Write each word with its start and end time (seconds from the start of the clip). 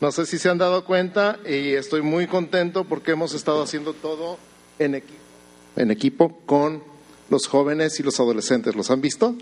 No 0.00 0.10
sé 0.12 0.24
si 0.24 0.38
se 0.38 0.48
han 0.48 0.56
dado 0.56 0.86
cuenta 0.86 1.38
y 1.46 1.74
estoy 1.74 2.00
muy 2.00 2.26
contento 2.26 2.84
porque 2.84 3.10
hemos 3.10 3.34
estado 3.34 3.62
haciendo 3.62 3.92
todo 3.92 4.38
en 4.78 4.94
equipo, 4.94 5.20
en 5.76 5.90
equipo 5.90 6.40
con 6.46 6.82
los 7.28 7.46
jóvenes 7.46 8.00
y 8.00 8.02
los 8.02 8.18
adolescentes. 8.18 8.74
¿Los 8.74 8.90
han 8.90 9.02
visto? 9.02 9.34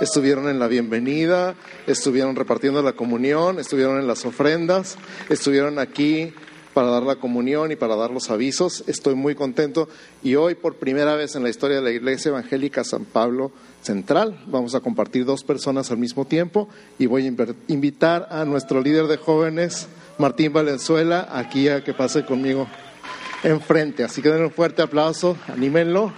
Estuvieron 0.00 0.48
en 0.48 0.60
la 0.60 0.68
bienvenida, 0.68 1.56
estuvieron 1.88 2.36
repartiendo 2.36 2.80
la 2.80 2.92
comunión, 2.92 3.58
estuvieron 3.58 3.98
en 3.98 4.06
las 4.06 4.24
ofrendas, 4.24 4.96
estuvieron 5.30 5.80
aquí 5.80 6.32
para 6.74 6.88
dar 6.88 7.02
la 7.04 7.16
comunión 7.16 7.72
y 7.72 7.76
para 7.76 7.96
dar 7.96 8.10
los 8.10 8.30
avisos. 8.30 8.84
Estoy 8.86 9.14
muy 9.14 9.34
contento 9.34 9.88
y 10.22 10.34
hoy 10.36 10.54
por 10.54 10.76
primera 10.76 11.16
vez 11.16 11.34
en 11.34 11.42
la 11.42 11.48
historia 11.48 11.76
de 11.78 11.82
la 11.82 11.90
Iglesia 11.90 12.28
Evangélica 12.28 12.84
San 12.84 13.04
Pablo 13.04 13.52
Central 13.82 14.42
vamos 14.46 14.74
a 14.74 14.80
compartir 14.80 15.24
dos 15.24 15.44
personas 15.44 15.90
al 15.90 15.98
mismo 15.98 16.24
tiempo 16.24 16.68
y 16.98 17.06
voy 17.06 17.26
a 17.26 17.34
invitar 17.68 18.28
a 18.30 18.44
nuestro 18.44 18.80
líder 18.80 19.06
de 19.06 19.18
jóvenes, 19.18 19.88
Martín 20.18 20.52
Valenzuela, 20.52 21.28
aquí 21.32 21.68
a 21.68 21.82
que 21.82 21.92
pase 21.92 22.24
conmigo 22.24 22.68
enfrente. 23.42 24.04
Así 24.04 24.22
que 24.22 24.30
den 24.30 24.44
un 24.44 24.50
fuerte 24.50 24.82
aplauso, 24.82 25.36
anímenlo. 25.48 26.12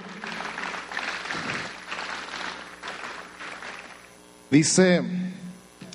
Dice, 4.51 5.03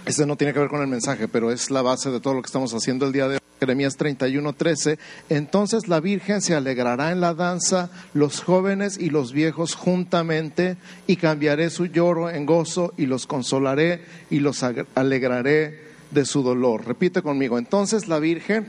este 0.06 0.26
no 0.26 0.36
tiene 0.36 0.54
que 0.54 0.60
ver 0.60 0.70
con 0.70 0.82
el 0.82 0.88
mensaje, 0.88 1.28
pero 1.28 1.52
es 1.52 1.72
la 1.72 1.82
base 1.82 2.12
de 2.12 2.20
todo 2.20 2.34
lo 2.34 2.42
que 2.42 2.48
estamos 2.48 2.74
haciendo 2.74 3.06
el 3.06 3.14
día 3.14 3.28
de 3.28 3.36
hoy. 3.36 3.42
Jeremías 3.60 3.96
31, 3.96 4.54
13. 4.54 4.98
Entonces 5.30 5.88
la 5.88 6.00
Virgen 6.00 6.42
se 6.42 6.56
alegrará 6.56 7.12
en 7.12 7.22
la 7.22 7.36
danza, 7.36 7.92
los 8.16 8.42
jóvenes 8.42 8.98
y 8.98 9.12
los 9.12 9.34
viejos 9.34 9.76
juntamente, 9.76 10.78
y 11.06 11.18
cambiaré 11.18 11.70
su 11.70 11.86
lloro 11.86 12.32
en 12.32 12.48
gozo, 12.48 12.96
y 12.98 13.06
los 13.06 13.28
consolaré 13.28 14.04
y 14.32 14.40
los 14.40 14.64
alegraré 14.96 15.91
de 16.12 16.26
su 16.26 16.44
dolor. 16.44 16.86
Repite 16.86 17.22
conmigo, 17.22 17.58
entonces 17.58 18.08
la 18.08 18.20
Virgen 18.20 18.68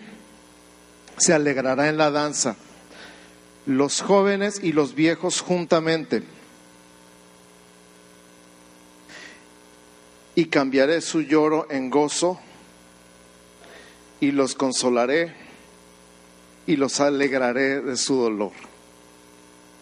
se 1.19 1.35
alegrará 1.35 1.89
en 1.89 1.99
la 1.99 2.11
danza, 2.11 2.57
los 3.67 4.01
jóvenes 4.01 4.61
y 4.63 4.73
los 4.73 4.95
viejos 4.95 5.41
juntamente. 5.41 6.23
Y 10.35 10.47
cambiaré 10.47 11.01
su 11.03 11.21
lloro 11.21 11.67
en 11.71 11.91
gozo 11.91 12.41
y 14.21 14.31
los 14.31 14.55
consolaré 14.55 15.35
y 16.67 16.77
los 16.77 17.01
alegraré 17.01 17.83
de 17.83 17.97
su 17.97 18.17
dolor. 18.17 18.53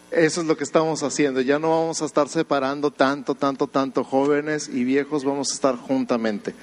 Eso 0.09 0.41
es 0.41 0.47
lo 0.47 0.57
que 0.57 0.65
estamos 0.65 1.03
haciendo. 1.03 1.39
Ya 1.39 1.57
no 1.57 1.69
vamos 1.69 2.01
a 2.01 2.05
estar 2.05 2.27
separando 2.27 2.91
tanto, 2.91 3.33
tanto, 3.33 3.67
tanto 3.67 4.03
jóvenes 4.03 4.67
y 4.67 4.83
viejos, 4.83 5.23
vamos 5.23 5.51
a 5.51 5.53
estar 5.53 5.77
juntamente 5.77 6.53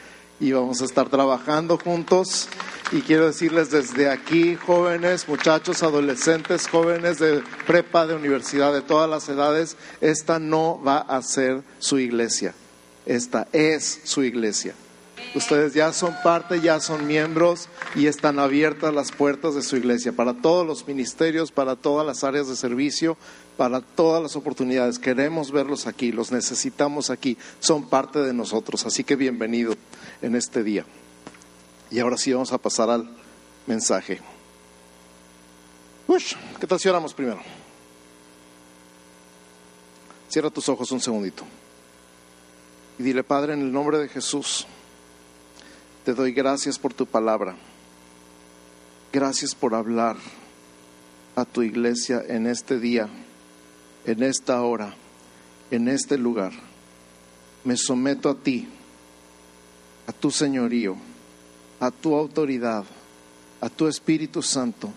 y 0.40 0.52
vamos 0.52 0.80
a 0.80 0.84
estar 0.84 1.08
trabajando 1.08 1.78
juntos. 1.78 2.48
Y 2.90 3.02
quiero 3.02 3.26
decirles 3.26 3.70
desde 3.70 4.08
aquí, 4.08 4.56
jóvenes, 4.56 5.28
muchachos, 5.28 5.82
adolescentes, 5.82 6.68
jóvenes 6.68 7.18
de 7.18 7.42
prepa, 7.66 8.06
de 8.06 8.14
universidad, 8.14 8.72
de 8.72 8.80
todas 8.80 9.10
las 9.10 9.28
edades, 9.28 9.76
esta 10.00 10.38
no 10.38 10.80
va 10.82 10.98
a 10.98 11.20
ser 11.22 11.62
su 11.78 11.98
iglesia, 11.98 12.54
esta 13.04 13.46
es 13.52 14.00
su 14.04 14.22
iglesia. 14.22 14.74
Ustedes 15.34 15.74
ya 15.74 15.92
son 15.92 16.14
parte, 16.22 16.60
ya 16.60 16.80
son 16.80 17.06
miembros 17.06 17.68
y 17.94 18.06
están 18.06 18.38
abiertas 18.38 18.94
las 18.94 19.12
puertas 19.12 19.54
de 19.54 19.62
su 19.62 19.76
iglesia 19.76 20.12
para 20.12 20.34
todos 20.34 20.66
los 20.66 20.86
ministerios, 20.86 21.52
para 21.52 21.76
todas 21.76 22.06
las 22.06 22.24
áreas 22.24 22.48
de 22.48 22.56
servicio, 22.56 23.16
para 23.56 23.80
todas 23.80 24.22
las 24.22 24.36
oportunidades. 24.36 24.98
Queremos 24.98 25.52
verlos 25.52 25.86
aquí, 25.86 26.12
los 26.12 26.32
necesitamos 26.32 27.10
aquí, 27.10 27.36
son 27.60 27.88
parte 27.88 28.20
de 28.20 28.32
nosotros. 28.32 28.86
Así 28.86 29.04
que 29.04 29.16
bienvenido 29.16 29.74
en 30.22 30.34
este 30.34 30.62
día. 30.62 30.84
Y 31.90 32.00
ahora 32.00 32.16
sí 32.16 32.32
vamos 32.32 32.52
a 32.52 32.58
pasar 32.58 32.90
al 32.90 33.08
mensaje. 33.66 34.20
¿Qué 36.58 36.66
tal 36.66 36.80
si 36.80 36.88
oramos 36.88 37.14
primero? 37.14 37.40
Cierra 40.28 40.50
tus 40.50 40.68
ojos 40.68 40.90
un 40.90 41.00
segundito. 41.00 41.44
Y 42.98 43.02
dile, 43.02 43.22
Padre, 43.22 43.52
en 43.54 43.60
el 43.60 43.72
nombre 43.72 43.98
de 43.98 44.08
Jesús, 44.08 44.66
te 46.08 46.14
doy 46.14 46.32
gracias 46.32 46.78
por 46.78 46.94
tu 46.94 47.04
palabra. 47.04 47.54
Gracias 49.12 49.54
por 49.54 49.74
hablar 49.74 50.16
a 51.36 51.44
tu 51.44 51.60
iglesia 51.60 52.24
en 52.26 52.46
este 52.46 52.80
día, 52.80 53.10
en 54.06 54.22
esta 54.22 54.62
hora, 54.62 54.94
en 55.70 55.86
este 55.86 56.16
lugar. 56.16 56.52
Me 57.62 57.76
someto 57.76 58.30
a 58.30 58.36
ti 58.36 58.66
a 60.06 60.12
tu 60.12 60.30
señorío, 60.30 60.96
a 61.78 61.90
tu 61.90 62.14
autoridad, 62.14 62.86
a 63.60 63.68
tu 63.68 63.86
Espíritu 63.86 64.40
Santo, 64.40 64.90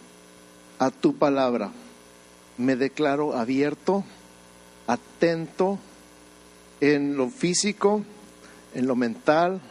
a 0.79 0.91
tu 0.91 1.17
palabra. 1.17 1.73
Me 2.57 2.77
declaro 2.77 3.35
abierto, 3.35 4.05
atento 4.87 5.77
en 6.79 7.17
lo 7.17 7.29
físico, 7.29 8.01
en 8.73 8.87
lo 8.87 8.95
mental 8.95 9.61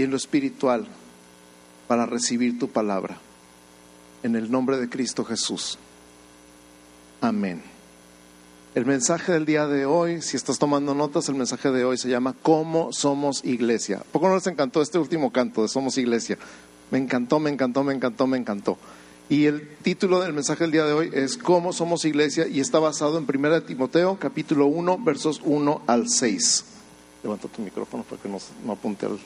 y 0.00 0.02
en 0.02 0.10
lo 0.10 0.16
espiritual 0.16 0.86
para 1.86 2.06
recibir 2.06 2.58
tu 2.58 2.70
palabra. 2.70 3.18
En 4.22 4.34
el 4.34 4.50
nombre 4.50 4.78
de 4.78 4.88
Cristo 4.88 5.26
Jesús. 5.26 5.78
Amén. 7.20 7.60
El 8.74 8.86
mensaje 8.86 9.32
del 9.32 9.44
día 9.44 9.66
de 9.66 9.84
hoy, 9.84 10.22
si 10.22 10.38
estás 10.38 10.58
tomando 10.58 10.94
notas, 10.94 11.28
el 11.28 11.34
mensaje 11.34 11.70
de 11.70 11.84
hoy 11.84 11.98
se 11.98 12.08
llama 12.08 12.34
¿Cómo 12.40 12.94
somos 12.94 13.44
iglesia? 13.44 14.02
¿Por 14.10 14.22
qué 14.22 14.28
no 14.28 14.36
les 14.36 14.46
encantó 14.46 14.80
este 14.80 14.98
último 14.98 15.32
canto 15.32 15.60
de 15.60 15.68
Somos 15.68 15.98
iglesia? 15.98 16.38
Me 16.90 16.96
encantó, 16.96 17.38
me 17.38 17.50
encantó, 17.50 17.84
me 17.84 17.92
encantó, 17.92 18.26
me 18.26 18.38
encantó. 18.38 18.78
Y 19.28 19.44
el 19.44 19.76
título 19.82 20.20
del 20.20 20.32
mensaje 20.32 20.64
del 20.64 20.70
día 20.70 20.86
de 20.86 20.94
hoy 20.94 21.10
es 21.12 21.36
¿Cómo 21.36 21.74
somos 21.74 22.06
iglesia? 22.06 22.48
y 22.48 22.60
está 22.60 22.78
basado 22.78 23.18
en 23.18 23.26
1 23.28 23.64
Timoteo, 23.64 24.18
capítulo 24.18 24.64
1, 24.64 24.96
versos 25.04 25.42
1 25.44 25.82
al 25.86 26.08
6. 26.08 26.64
Levanta 27.22 27.48
tu 27.48 27.60
micrófono 27.60 28.02
para 28.04 28.22
que 28.22 28.30
no, 28.30 28.38
no 28.64 28.72
apunte 28.72 29.04
al 29.04 29.18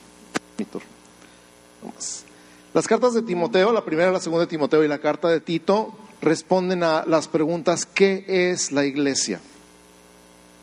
Las 2.73 2.87
cartas 2.87 3.13
de 3.13 3.21
Timoteo, 3.21 3.71
la 3.71 3.85
primera, 3.85 4.11
la 4.11 4.19
segunda 4.19 4.45
de 4.45 4.49
Timoteo 4.49 4.83
y 4.83 4.87
la 4.87 4.99
carta 4.99 5.29
de 5.29 5.39
Tito 5.39 5.93
responden 6.21 6.83
a 6.83 7.05
las 7.05 7.27
preguntas, 7.27 7.85
¿qué 7.85 8.25
es 8.27 8.71
la 8.71 8.85
iglesia? 8.85 9.39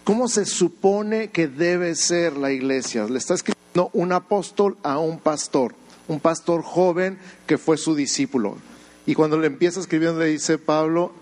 ¿Cómo 0.05 0.29
se 0.29 0.45
supone 0.45 1.29
que 1.29 1.47
debe 1.47 1.95
ser 1.95 2.37
la 2.37 2.51
iglesia? 2.51 3.05
Le 3.05 3.19
está 3.19 3.35
escribiendo 3.35 3.91
un 3.93 4.13
apóstol 4.13 4.77
a 4.83 4.99
un 4.99 5.19
pastor, 5.19 5.75
un 6.09 6.19
pastor 6.19 6.63
joven 6.63 7.19
que 7.47 7.57
fue 7.57 7.77
su 7.77 7.95
discípulo. 7.95 8.57
Y 9.07 9.15
cuando 9.15 9.39
le 9.39 9.47
empieza 9.47 9.81
escribiendo 9.81 10.19
le 10.21 10.27
dice 10.27 10.59
Pablo 10.59 11.13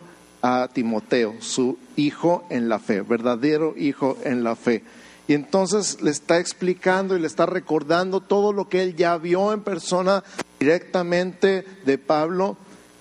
a 0.42 0.68
Timoteo, 0.72 1.34
su 1.40 1.78
hijo 1.96 2.44
en 2.48 2.68
la 2.68 2.78
fe, 2.78 3.02
verdadero 3.02 3.74
hijo 3.76 4.16
en 4.24 4.42
la 4.42 4.56
fe. 4.56 4.82
Y 5.30 5.34
entonces 5.34 6.02
le 6.02 6.10
está 6.10 6.40
explicando 6.40 7.16
y 7.16 7.20
le 7.20 7.28
está 7.28 7.46
recordando 7.46 8.20
todo 8.20 8.52
lo 8.52 8.68
que 8.68 8.82
él 8.82 8.96
ya 8.96 9.16
vio 9.16 9.52
en 9.52 9.60
persona 9.60 10.24
directamente 10.58 11.64
de 11.86 11.98
Pablo 11.98 12.56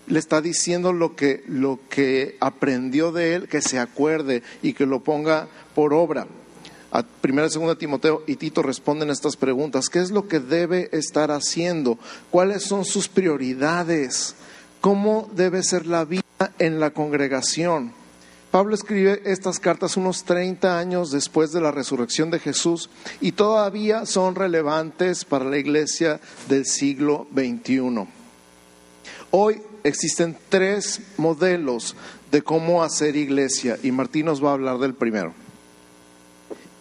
le 0.05 0.19
está 0.19 0.39
diciendo 0.39 0.93
lo 0.93 1.15
que, 1.15 1.43
lo 1.47 1.79
que 1.89 2.37
aprendió 2.39 3.11
de 3.11 3.33
él, 3.33 3.47
que 3.47 3.63
se 3.63 3.79
acuerde 3.79 4.43
y 4.61 4.73
que 4.73 4.85
lo 4.85 4.99
ponga 4.99 5.47
por 5.73 5.91
obra. 5.91 6.27
A 6.91 7.01
primera 7.01 7.47
y 7.47 7.49
segunda 7.49 7.73
Timoteo 7.73 8.21
y 8.27 8.35
Tito 8.35 8.61
responden 8.61 9.09
estas 9.09 9.35
preguntas. 9.35 9.89
¿Qué 9.89 9.97
es 9.97 10.11
lo 10.11 10.27
que 10.27 10.39
debe 10.39 10.89
estar 10.91 11.31
haciendo? 11.31 11.97
¿Cuáles 12.29 12.61
son 12.61 12.85
sus 12.85 13.07
prioridades? 13.07 14.35
¿Cómo 14.81 15.31
debe 15.33 15.63
ser 15.63 15.87
la 15.87 16.05
vida 16.05 16.21
en 16.59 16.79
la 16.79 16.91
congregación? 16.91 17.97
Pablo 18.51 18.73
escribe 18.73 19.21
estas 19.25 19.59
cartas 19.59 19.95
unos 19.95 20.23
30 20.23 20.79
años 20.79 21.11
después 21.11 21.51
de 21.51 21.61
la 21.61 21.71
resurrección 21.71 22.31
de 22.31 22.39
Jesús 22.39 22.89
y 23.21 23.33
todavía 23.33 24.07
son 24.07 24.33
relevantes 24.33 25.23
para 25.23 25.45
la 25.45 25.59
iglesia 25.59 26.19
del 26.47 26.65
siglo 26.65 27.27
XXI. 27.31 28.07
Hoy 29.29 29.61
existen 29.83 30.35
tres 30.49 30.99
modelos 31.17 31.95
de 32.31 32.41
cómo 32.41 32.81
hacer 32.81 33.15
iglesia 33.15 33.77
y 33.83 33.91
Martín 33.91 34.25
nos 34.25 34.43
va 34.43 34.49
a 34.49 34.53
hablar 34.53 34.79
del 34.79 34.95
primero. 34.95 35.33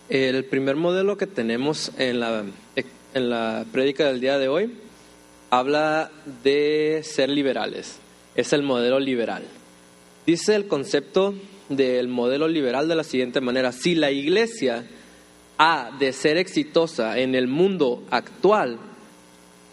El 0.08 0.46
primer 0.46 0.76
modelo 0.76 1.18
que 1.18 1.26
tenemos 1.26 1.92
en 1.98 2.20
la, 2.20 2.44
en 3.12 3.30
la 3.30 3.66
prédica 3.70 4.06
del 4.06 4.22
día 4.22 4.38
de 4.38 4.48
hoy 4.48 4.74
habla 5.50 6.10
de 6.42 7.02
ser 7.04 7.28
liberales. 7.28 7.96
Es 8.34 8.54
el 8.54 8.62
modelo 8.62 8.98
liberal. 8.98 9.42
Dice 10.24 10.54
el 10.54 10.66
concepto 10.66 11.34
del 11.68 12.08
modelo 12.08 12.48
liberal 12.48 12.88
de 12.88 12.94
la 12.94 13.04
siguiente 13.04 13.40
manera. 13.40 13.72
Si 13.72 13.94
la 13.94 14.10
iglesia 14.10 14.84
ha 15.58 15.90
de 15.98 16.12
ser 16.12 16.36
exitosa 16.36 17.18
en 17.18 17.34
el 17.34 17.48
mundo 17.48 18.04
actual, 18.10 18.78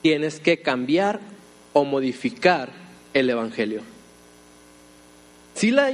tienes 0.01 0.39
que 0.39 0.61
cambiar 0.61 1.19
o 1.73 1.83
modificar 1.85 2.71
el 3.13 3.29
Evangelio. 3.29 3.81
Si 5.53 5.71
la, 5.71 5.91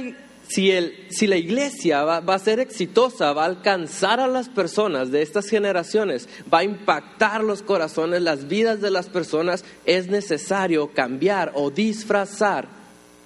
si, 0.48 0.70
el, 0.70 1.06
si 1.10 1.26
la 1.26 1.36
iglesia 1.36 2.02
va, 2.02 2.20
va, 2.20 2.34
a 2.34 2.38
ser 2.38 2.58
exitosa, 2.58 3.32
va 3.32 3.42
a 3.42 3.46
alcanzar 3.46 4.18
a 4.18 4.26
las 4.26 4.48
personas 4.48 5.12
de 5.12 5.22
estas 5.22 5.48
generaciones, 5.48 6.28
va 6.52 6.58
a 6.58 6.64
impactar 6.64 7.44
los 7.44 7.62
corazones, 7.62 8.22
las 8.22 8.48
vidas 8.48 8.80
de 8.80 8.90
las 8.90 9.08
personas, 9.08 9.64
es 9.84 10.08
necesario 10.08 10.90
cambiar 10.92 11.52
o 11.54 11.70
disfrazar 11.70 12.66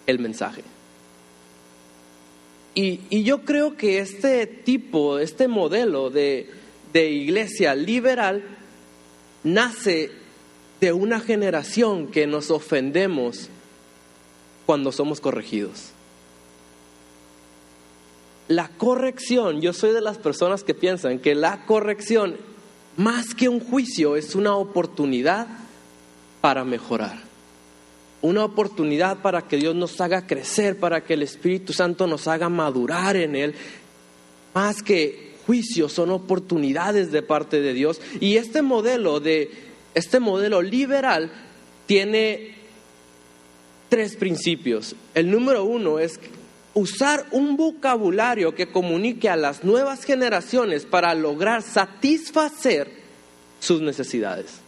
el 0.06 0.18
mensaje. 0.18 0.62
Y, 2.78 3.22
yo 3.24 3.40
creo 3.40 3.74
que 3.74 4.00
este 4.00 4.46
tipo, 4.46 5.18
este 5.18 5.48
modelo 5.48 6.10
de, 6.10 6.50
de 6.92 7.10
iglesia 7.10 7.74
liberal 7.74 8.44
nace 9.42 10.10
de 10.78 10.92
una 10.92 11.20
generación 11.20 12.08
que 12.08 12.26
nos 12.26 12.50
ofendemos 12.50 13.48
cuando 14.66 14.92
somos 14.92 15.22
corregidos. 15.22 15.92
La 18.48 18.68
corrección, 18.68 19.62
yo 19.62 19.72
soy 19.72 19.92
de 19.92 20.02
las 20.02 20.18
personas 20.18 20.62
que 20.62 20.74
piensan 20.74 21.18
que 21.18 21.34
la 21.34 21.64
corrección, 21.64 22.36
más 22.98 23.34
que 23.34 23.48
un 23.48 23.58
juicio, 23.58 24.16
es 24.16 24.34
una 24.34 24.54
oportunidad 24.54 25.46
para 26.42 26.62
mejorar. 26.62 27.25
Una 28.26 28.44
oportunidad 28.44 29.18
para 29.18 29.42
que 29.42 29.56
Dios 29.56 29.76
nos 29.76 30.00
haga 30.00 30.26
crecer, 30.26 30.80
para 30.80 31.04
que 31.04 31.14
el 31.14 31.22
Espíritu 31.22 31.72
Santo 31.72 32.08
nos 32.08 32.26
haga 32.26 32.48
madurar 32.48 33.14
en 33.14 33.36
Él. 33.36 33.54
Más 34.52 34.82
que 34.82 35.36
juicio, 35.46 35.88
son 35.88 36.10
oportunidades 36.10 37.12
de 37.12 37.22
parte 37.22 37.60
de 37.60 37.72
Dios. 37.72 38.00
Y 38.18 38.36
este 38.36 38.62
modelo 38.62 39.20
de 39.20 39.50
este 39.94 40.18
modelo 40.18 40.60
liberal 40.60 41.30
tiene 41.86 42.56
tres 43.88 44.16
principios. 44.16 44.96
El 45.14 45.30
número 45.30 45.64
uno 45.64 46.00
es 46.00 46.18
usar 46.74 47.26
un 47.30 47.56
vocabulario 47.56 48.56
que 48.56 48.72
comunique 48.72 49.28
a 49.28 49.36
las 49.36 49.62
nuevas 49.62 50.02
generaciones 50.02 50.84
para 50.84 51.14
lograr 51.14 51.62
satisfacer 51.62 52.90
sus 53.60 53.80
necesidades. 53.80 54.65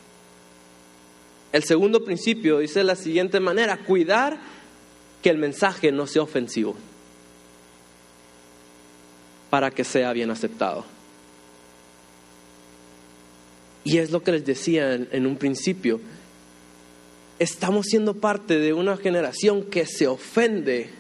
El 1.53 1.65
segundo 1.65 2.05
principio 2.05 2.59
dice 2.59 2.81
de 2.81 2.85
la 2.85 2.97
siguiente 2.97 3.41
manera, 3.41 3.79
cuidar 3.79 4.39
que 5.23 5.31
el 5.31 5.39
mensaje 5.39 5.91
no 5.91 6.07
sea 6.07 6.23
ofensivo 6.23 6.77
para 9.51 9.71
que 9.71 9.85
sea 9.85 10.13
bien 10.13 10.31
aceptado. 10.31 10.85
Y 13.83 13.97
es 13.97 14.11
lo 14.11 14.23
que 14.23 14.33
les 14.33 14.45
decía 14.45 14.95
en, 14.95 15.09
en 15.11 15.27
un 15.27 15.37
principio, 15.37 16.01
estamos 17.39 17.87
siendo 17.87 18.15
parte 18.15 18.59
de 18.59 18.75
una 18.75 18.99
generación 18.99 19.63
que 19.63 19.87
se 19.87 20.07
ofende 20.07 20.91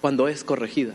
cuando 0.00 0.26
es 0.26 0.42
corregida. 0.42 0.94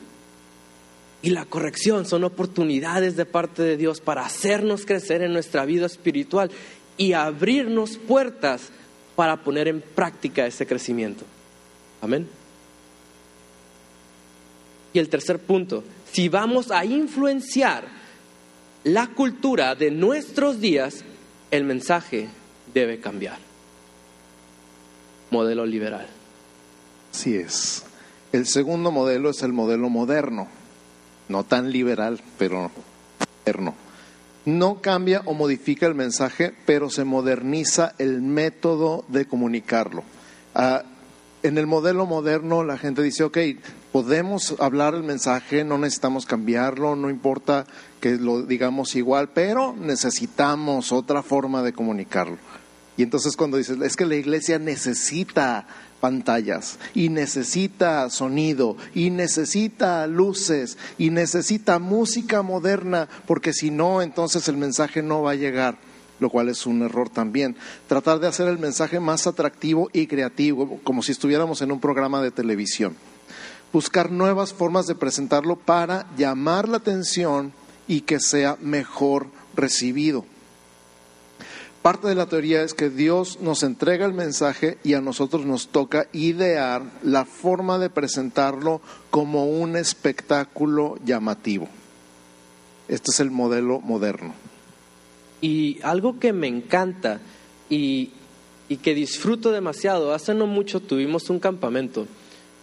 Y 1.21 1.29
la 1.29 1.45
corrección 1.45 2.05
son 2.05 2.25
oportunidades 2.25 3.15
de 3.15 3.25
parte 3.25 3.63
de 3.63 3.77
Dios 3.77 4.01
para 4.01 4.25
hacernos 4.25 4.85
crecer 4.85 5.21
en 5.21 5.31
nuestra 5.31 5.63
vida 5.63 5.85
espiritual 5.85 6.51
y 6.97 7.13
abrirnos 7.13 7.97
puertas 7.97 8.69
para 9.15 9.37
poner 9.37 9.67
en 9.67 9.81
práctica 9.81 10.45
ese 10.45 10.65
crecimiento. 10.65 11.25
Amén. 12.01 12.27
Y 14.93 14.99
el 14.99 15.09
tercer 15.09 15.39
punto, 15.39 15.83
si 16.11 16.29
vamos 16.29 16.69
a 16.71 16.85
influenciar 16.85 17.87
la 18.83 19.07
cultura 19.07 19.75
de 19.75 19.91
nuestros 19.91 20.59
días, 20.59 21.03
el 21.51 21.63
mensaje 21.63 22.29
debe 22.73 22.99
cambiar. 22.99 23.39
Modelo 25.31 25.65
liberal. 25.65 26.07
Así 27.11 27.35
es. 27.35 27.83
El 28.31 28.45
segundo 28.47 28.91
modelo 28.91 29.29
es 29.29 29.41
el 29.43 29.53
modelo 29.53 29.89
moderno, 29.89 30.47
no 31.29 31.43
tan 31.43 31.71
liberal, 31.71 32.19
pero 32.37 32.71
moderno. 33.45 33.82
No 34.45 34.81
cambia 34.81 35.21
o 35.25 35.33
modifica 35.33 35.85
el 35.85 35.95
mensaje, 35.95 36.53
pero 36.65 36.89
se 36.89 37.03
moderniza 37.05 37.95
el 37.97 38.21
método 38.21 39.05
de 39.07 39.25
comunicarlo. 39.25 40.03
Ah, 40.53 40.83
en 41.43 41.57
el 41.57 41.67
modelo 41.67 42.05
moderno 42.05 42.63
la 42.63 42.77
gente 42.77 43.03
dice, 43.03 43.23
ok, 43.23 43.37
podemos 43.91 44.55
hablar 44.59 44.95
el 44.95 45.03
mensaje, 45.03 45.63
no 45.63 45.77
necesitamos 45.77 46.25
cambiarlo, 46.25 46.95
no 46.95 47.09
importa 47.09 47.65
que 47.99 48.17
lo 48.17 48.43
digamos 48.43 48.95
igual, 48.95 49.29
pero 49.29 49.75
necesitamos 49.77 50.91
otra 50.91 51.21
forma 51.21 51.61
de 51.61 51.73
comunicarlo. 51.73 52.37
Y 52.95 53.03
entonces 53.03 53.35
cuando 53.35 53.57
dices, 53.57 53.79
es 53.81 53.95
que 53.95 54.05
la 54.05 54.15
iglesia 54.15 54.57
necesita 54.57 55.67
pantallas 56.03 56.79
y 56.93 57.07
necesita 57.07 58.09
sonido 58.09 58.75
y 58.93 59.09
necesita 59.09 60.05
luces 60.05 60.77
y 60.97 61.11
necesita 61.11 61.79
música 61.79 62.41
moderna 62.41 63.07
porque 63.25 63.53
si 63.53 63.71
no 63.71 64.01
entonces 64.01 64.49
el 64.49 64.57
mensaje 64.57 65.01
no 65.01 65.21
va 65.21 65.31
a 65.31 65.35
llegar 65.35 65.77
lo 66.19 66.29
cual 66.29 66.49
es 66.49 66.65
un 66.65 66.81
error 66.81 67.09
también. 67.09 67.55
Tratar 67.87 68.19
de 68.19 68.27
hacer 68.27 68.49
el 68.49 68.59
mensaje 68.59 68.99
más 68.99 69.27
atractivo 69.27 69.89
y 69.93 70.07
creativo, 70.07 70.79
como 70.83 71.03
si 71.03 71.13
estuviéramos 71.13 71.61
en 71.61 71.71
un 71.71 71.79
programa 71.79 72.21
de 72.21 72.31
televisión. 72.31 72.95
Buscar 73.71 74.11
nuevas 74.11 74.53
formas 74.53 74.87
de 74.87 74.95
presentarlo 74.95 75.55
para 75.55 76.05
llamar 76.17 76.67
la 76.67 76.77
atención 76.77 77.53
y 77.87 78.01
que 78.01 78.19
sea 78.19 78.57
mejor 78.61 79.27
recibido. 79.55 80.25
Parte 81.83 82.07
de 82.07 82.15
la 82.15 82.27
teoría 82.27 82.63
es 82.63 82.73
que 82.73 82.89
Dios 82.89 83.41
nos 83.41 83.61
entrega 83.61 84.05
el 84.05 84.13
mensaje 84.13 84.77
y 84.85 84.93
a 84.93 85.01
nosotros 85.01 85.45
nos 85.45 85.67
toca 85.67 86.07
idear 86.13 86.81
la 87.03 87.25
forma 87.25 87.77
de 87.77 87.89
presentarlo 87.89 88.79
como 89.09 89.47
un 89.47 89.75
espectáculo 89.75 90.95
llamativo. 91.03 91.67
Este 92.87 93.11
es 93.11 93.19
el 93.19 93.31
modelo 93.31 93.81
moderno. 93.81 94.33
Y 95.41 95.81
algo 95.83 96.19
que 96.19 96.31
me 96.31 96.47
encanta 96.47 97.19
y, 97.69 98.11
que 98.81 98.95
disfruto 98.95 99.51
demasiado, 99.51 100.13
hace 100.13 100.33
no 100.33 100.47
mucho 100.47 100.79
tuvimos 100.79 101.29
un 101.29 101.41
campamento 101.41 102.07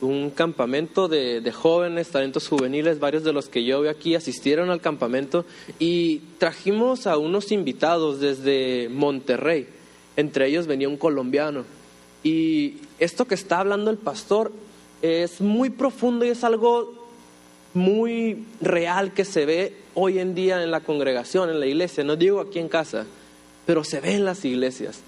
un 0.00 0.30
campamento 0.30 1.08
de, 1.08 1.52
jóvenes, 1.52 2.08
talentos 2.08 2.48
juveniles, 2.48 3.00
varios 3.00 3.24
de 3.24 3.32
los 3.32 3.48
que 3.48 3.64
yo 3.64 3.82
veo 3.82 3.90
aquí 3.90 4.14
asistieron 4.14 4.70
al 4.70 4.80
campamento 4.80 5.44
y 5.78 6.18
trajimos 6.38 7.06
a 7.06 7.18
unos 7.18 7.52
invitados 7.52 8.20
desde 8.20 8.88
Monterrey, 8.88 9.68
entre 10.16 10.46
ellos 10.48 10.66
venía 10.66 10.88
un 10.88 10.96
colombiano. 10.96 11.64
Y 12.22 12.76
esto 12.98 13.26
que 13.26 13.34
está 13.34 13.60
hablando 13.60 13.90
el 13.90 13.96
pastor 13.96 14.52
es 15.02 15.40
muy 15.40 15.70
profundo 15.70 16.24
y 16.24 16.28
es 16.28 16.44
algo 16.44 16.94
muy 17.72 18.44
real 18.60 19.12
que 19.12 19.24
se 19.24 19.46
ve 19.46 19.76
hoy 19.94 20.18
en 20.18 20.34
día 20.34 20.62
en 20.62 20.70
la 20.70 20.80
congregación, 20.80 21.50
en 21.50 21.60
la 21.60 21.66
iglesia, 21.66 22.04
no 22.04 22.16
digo 22.16 22.40
aquí 22.40 22.58
en 22.58 22.68
casa, 22.68 23.06
pero 23.66 23.84
se 23.84 24.00
ve 24.00 24.14
en 24.14 24.24
las 24.24 24.44
iglesias. 24.44 25.00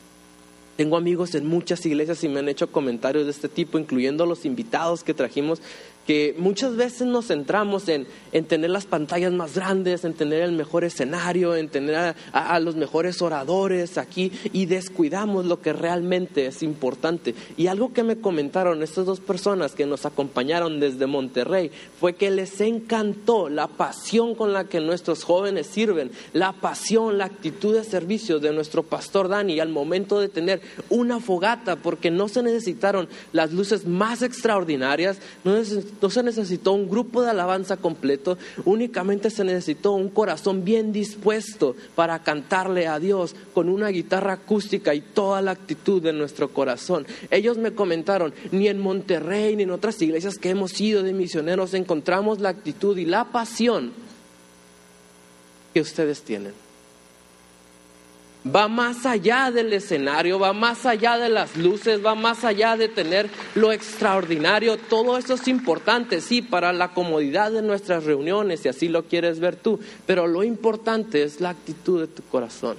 Tengo 0.82 0.96
amigos 0.96 1.36
en 1.36 1.46
muchas 1.46 1.86
iglesias 1.86 2.24
y 2.24 2.28
me 2.28 2.40
han 2.40 2.48
hecho 2.48 2.72
comentarios 2.72 3.26
de 3.26 3.30
este 3.30 3.48
tipo, 3.48 3.78
incluyendo 3.78 4.26
los 4.26 4.44
invitados 4.44 5.04
que 5.04 5.14
trajimos, 5.14 5.62
que 6.06 6.34
muchas 6.38 6.76
veces 6.76 7.06
nos 7.06 7.28
centramos 7.28 7.88
en, 7.88 8.06
en 8.32 8.44
tener 8.44 8.70
las 8.70 8.86
pantallas 8.86 9.32
más 9.32 9.54
grandes, 9.54 10.04
en 10.04 10.14
tener 10.14 10.42
el 10.42 10.52
mejor 10.52 10.84
escenario, 10.84 11.54
en 11.54 11.68
tener 11.68 12.14
a, 12.32 12.60
los 12.60 12.76
mejores 12.76 13.22
oradores 13.22 13.98
aquí 13.98 14.32
y 14.52 14.66
descuidamos 14.66 15.46
lo 15.46 15.60
que 15.60 15.72
realmente 15.72 16.46
es 16.46 16.62
importante. 16.62 17.34
Y 17.56 17.68
algo 17.68 17.92
que 17.92 18.02
me 18.02 18.16
comentaron 18.16 18.82
estas 18.82 19.06
dos 19.06 19.20
personas 19.20 19.74
que 19.74 19.86
nos 19.86 20.06
acompañaron 20.06 20.80
desde 20.80 21.06
Monterrey 21.06 21.70
fue 22.00 22.14
que 22.14 22.30
les 22.30 22.60
encantó 22.60 23.48
la 23.48 23.68
pasión 23.68 24.34
con 24.34 24.52
la 24.52 24.64
que 24.64 24.80
nuestros 24.80 25.24
jóvenes 25.24 25.66
sirven, 25.66 26.10
la 26.32 26.52
pasión, 26.52 27.18
la 27.18 27.26
actitud 27.26 27.74
de 27.74 27.84
servicio 27.84 28.38
de 28.38 28.52
nuestro 28.52 28.82
pastor 28.82 29.28
Dani 29.28 29.60
al 29.60 29.68
momento 29.68 30.20
de 30.20 30.28
tener 30.28 30.60
una 30.88 31.20
fogata, 31.20 31.76
porque 31.76 32.10
no 32.10 32.28
se 32.28 32.42
necesitaron 32.42 33.08
las 33.32 33.52
luces 33.52 33.86
más 33.86 34.22
extraordinarias, 34.22 35.18
no 35.44 35.56
no 36.00 36.10
se 36.10 36.22
necesitó 36.22 36.72
un 36.72 36.88
grupo 36.88 37.22
de 37.22 37.30
alabanza 37.30 37.76
completo, 37.76 38.38
únicamente 38.64 39.30
se 39.30 39.44
necesitó 39.44 39.92
un 39.92 40.08
corazón 40.08 40.64
bien 40.64 40.92
dispuesto 40.92 41.76
para 41.94 42.22
cantarle 42.22 42.86
a 42.86 42.98
Dios 42.98 43.34
con 43.54 43.68
una 43.68 43.88
guitarra 43.88 44.34
acústica 44.34 44.94
y 44.94 45.00
toda 45.00 45.42
la 45.42 45.52
actitud 45.52 46.02
de 46.02 46.12
nuestro 46.12 46.52
corazón. 46.52 47.06
Ellos 47.30 47.58
me 47.58 47.72
comentaron, 47.72 48.34
ni 48.50 48.68
en 48.68 48.80
Monterrey 48.80 49.56
ni 49.56 49.64
en 49.64 49.70
otras 49.70 50.00
iglesias 50.02 50.38
que 50.38 50.50
hemos 50.50 50.80
ido 50.80 51.02
de 51.02 51.12
misioneros 51.12 51.74
encontramos 51.74 52.40
la 52.40 52.50
actitud 52.50 52.96
y 52.98 53.04
la 53.04 53.24
pasión 53.24 53.92
que 55.72 55.80
ustedes 55.80 56.22
tienen 56.22 56.52
va 58.44 58.68
más 58.68 59.06
allá 59.06 59.50
del 59.50 59.72
escenario, 59.72 60.38
va 60.38 60.52
más 60.52 60.84
allá 60.84 61.18
de 61.18 61.28
las 61.28 61.56
luces, 61.56 62.04
va 62.04 62.14
más 62.14 62.44
allá 62.44 62.76
de 62.76 62.88
tener 62.88 63.30
lo 63.54 63.72
extraordinario. 63.72 64.76
Todo 64.76 65.16
eso 65.16 65.34
es 65.34 65.46
importante, 65.48 66.20
sí, 66.20 66.42
para 66.42 66.72
la 66.72 66.92
comodidad 66.92 67.52
de 67.52 67.62
nuestras 67.62 68.04
reuniones, 68.04 68.60
si 68.60 68.68
así 68.68 68.88
lo 68.88 69.04
quieres 69.04 69.38
ver 69.38 69.56
tú, 69.56 69.78
pero 70.06 70.26
lo 70.26 70.42
importante 70.42 71.22
es 71.22 71.40
la 71.40 71.50
actitud 71.50 72.00
de 72.00 72.08
tu 72.08 72.22
corazón. 72.24 72.76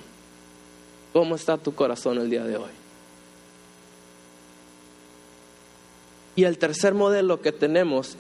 ¿Cómo 1.14 1.36
está 1.36 1.58
tu 1.58 1.74
corazón 1.76 2.18
el 2.18 2.30
día 2.30 2.44
de 2.44 2.58
hoy? 2.58 2.72
Y 6.36 6.46
el 6.46 6.58
tercer 6.58 6.96
modelo 6.96 7.42
que 7.42 7.52
tenemos 7.52 8.18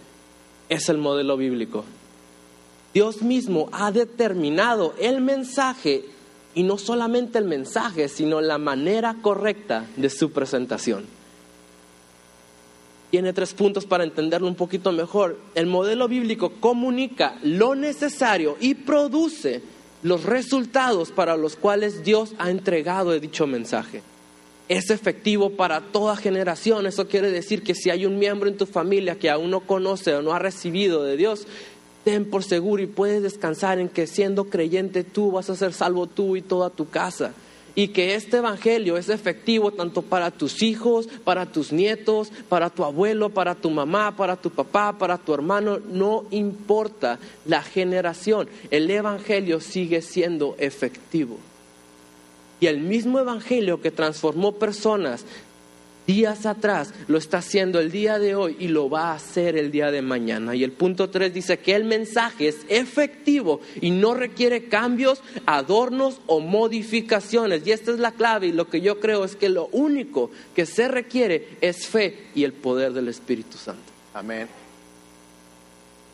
es 0.69 0.87
el 0.89 0.99
modelo 0.99 1.35
bíblico. 1.35 1.83
Dios 2.93 3.23
mismo 3.23 3.69
ha 3.71 3.91
determinado 3.91 4.93
el 4.99 5.19
mensaje 5.19 6.05
y 6.55 6.63
no 6.63 6.77
solamente 6.77 7.37
el 7.37 7.45
mensaje, 7.45 8.07
sino 8.07 8.41
la 8.41 8.57
manera 8.57 9.15
correcta 9.21 9.87
de 9.95 10.09
su 10.09 10.31
presentación. 10.31 11.05
Tiene 13.11 13.31
tres 13.31 13.53
puntos 13.53 13.85
para 13.85 14.03
entenderlo 14.03 14.47
un 14.47 14.55
poquito 14.55 14.91
mejor. 14.91 15.37
El 15.53 15.67
modelo 15.67 16.07
bíblico 16.07 16.53
comunica 16.59 17.37
lo 17.43 17.75
necesario 17.75 18.57
y 18.59 18.73
produce 18.73 19.61
los 20.01 20.23
resultados 20.23 21.11
para 21.11 21.37
los 21.37 21.55
cuales 21.55 22.03
Dios 22.03 22.33
ha 22.39 22.49
entregado 22.49 23.19
dicho 23.19 23.45
mensaje. 23.45 24.01
Es 24.67 24.89
efectivo 24.89 25.51
para 25.51 25.81
toda 25.81 26.15
generación. 26.15 26.87
Eso 26.87 27.07
quiere 27.07 27.29
decir 27.31 27.63
que 27.63 27.75
si 27.75 27.89
hay 27.89 28.05
un 28.05 28.17
miembro 28.17 28.49
en 28.49 28.57
tu 28.57 28.65
familia 28.65 29.19
que 29.19 29.29
aún 29.29 29.51
no 29.51 29.61
conoce 29.61 30.15
o 30.15 30.21
no 30.21 30.33
ha 30.33 30.39
recibido 30.39 31.03
de 31.03 31.15
Dios, 31.15 31.45
ten 32.03 32.25
por 32.25 32.43
seguro 32.43 32.83
y 32.83 32.87
puedes 32.87 33.23
descansar 33.23 33.79
en 33.79 33.89
que 33.89 34.07
siendo 34.07 34.45
creyente 34.45 35.03
tú 35.03 35.31
vas 35.31 35.49
a 35.49 35.55
ser 35.55 35.73
salvo 35.73 36.07
tú 36.07 36.35
y 36.35 36.41
toda 36.41 36.69
tu 36.69 36.89
casa. 36.89 37.33
Y 37.75 37.87
que 37.87 38.13
este 38.13 38.37
Evangelio 38.37 38.97
es 38.97 39.09
efectivo 39.09 39.71
tanto 39.71 40.03
para 40.03 40.29
tus 40.29 40.61
hijos, 40.61 41.07
para 41.23 41.47
tus 41.47 41.71
nietos, 41.71 42.31
para 42.47 42.69
tu 42.69 42.83
abuelo, 42.83 43.29
para 43.29 43.55
tu 43.55 43.71
mamá, 43.71 44.15
para 44.15 44.35
tu 44.35 44.51
papá, 44.51 44.95
para 44.99 45.17
tu 45.17 45.33
hermano. 45.33 45.79
No 45.79 46.25
importa 46.29 47.17
la 47.45 47.63
generación, 47.63 48.47
el 48.69 48.91
Evangelio 48.91 49.59
sigue 49.59 50.03
siendo 50.03 50.55
efectivo. 50.59 51.39
Y 52.59 52.67
el 52.67 52.79
mismo 52.79 53.19
Evangelio 53.19 53.81
que 53.81 53.91
transformó 53.91 54.53
personas 54.53 55.25
días 56.05 56.45
atrás, 56.45 56.93
lo 57.07 57.17
está 57.17 57.39
haciendo 57.39 57.79
el 57.79 57.91
día 57.91 58.19
de 58.19 58.35
hoy 58.35 58.55
y 58.59 58.67
lo 58.67 58.89
va 58.89 59.11
a 59.11 59.15
hacer 59.15 59.57
el 59.57 59.71
día 59.71 59.91
de 59.91 60.01
mañana. 60.01 60.55
Y 60.55 60.63
el 60.63 60.71
punto 60.71 61.09
3 61.09 61.33
dice 61.33 61.59
que 61.59 61.75
el 61.75 61.85
mensaje 61.85 62.47
es 62.47 62.65
efectivo 62.69 63.61
y 63.81 63.91
no 63.91 64.13
requiere 64.13 64.65
cambios, 64.65 65.21
adornos 65.45 66.21
o 66.27 66.39
modificaciones. 66.39 67.65
Y 67.65 67.71
esta 67.71 67.91
es 67.91 67.99
la 67.99 68.11
clave 68.11 68.47
y 68.47 68.51
lo 68.51 68.69
que 68.69 68.81
yo 68.81 68.99
creo 68.99 69.23
es 69.23 69.35
que 69.35 69.49
lo 69.49 69.67
único 69.71 70.31
que 70.55 70.65
se 70.65 70.87
requiere 70.87 71.57
es 71.61 71.87
fe 71.87 72.27
y 72.35 72.43
el 72.43 72.53
poder 72.53 72.93
del 72.93 73.07
Espíritu 73.07 73.57
Santo. 73.57 73.81
Amén. 74.13 74.62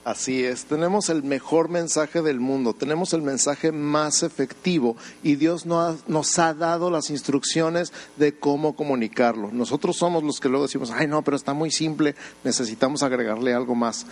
Así 0.09 0.43
es, 0.43 0.65
tenemos 0.65 1.09
el 1.09 1.21
mejor 1.21 1.69
mensaje 1.69 2.23
del 2.23 2.39
mundo, 2.39 2.73
tenemos 2.73 3.13
el 3.13 3.21
mensaje 3.21 3.71
más 3.71 4.23
efectivo 4.23 4.97
y 5.21 5.35
Dios 5.35 5.67
nos 5.67 6.39
ha 6.39 6.55
dado 6.55 6.89
las 6.89 7.11
instrucciones 7.11 7.93
de 8.17 8.33
cómo 8.33 8.75
comunicarlo. 8.75 9.51
Nosotros 9.51 9.97
somos 9.97 10.23
los 10.23 10.39
que 10.39 10.49
luego 10.49 10.65
decimos, 10.65 10.89
ay 10.89 11.05
no, 11.05 11.21
pero 11.21 11.37
está 11.37 11.53
muy 11.53 11.69
simple, 11.69 12.15
necesitamos 12.43 13.03
agregarle 13.03 13.53
algo 13.53 13.75
más. 13.75 14.07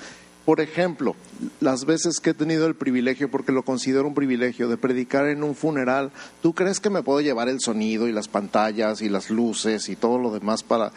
Por 0.45 0.61
ejemplo, 0.61 1.15
las 1.61 1.85
veces 1.85 2.19
que 2.19 2.29
he 2.29 2.35
tenido 2.35 2.67
el 2.67 2.75
privilegio, 2.75 3.31
porque 3.31 3.51
lo 3.51 3.63
considero 3.63 4.07
un 4.07 4.13
privilegio, 4.13 4.69
de 4.69 4.77
predicar 4.77 5.25
en 5.25 5.43
un 5.43 5.55
funeral, 5.55 6.11
¿tú 6.43 6.53
crees 6.53 6.79
que 6.79 6.91
me 6.91 7.01
puedo 7.01 7.21
llevar 7.21 7.49
el 7.49 7.59
sonido 7.59 8.07
y 8.07 8.11
las 8.11 8.27
pantallas 8.27 9.01
y 9.01 9.09
las 9.09 9.31
luces 9.31 9.89
y 9.89 9.95
todo 9.95 10.19
lo 10.19 10.29
demás 10.29 10.61
para... 10.61 10.91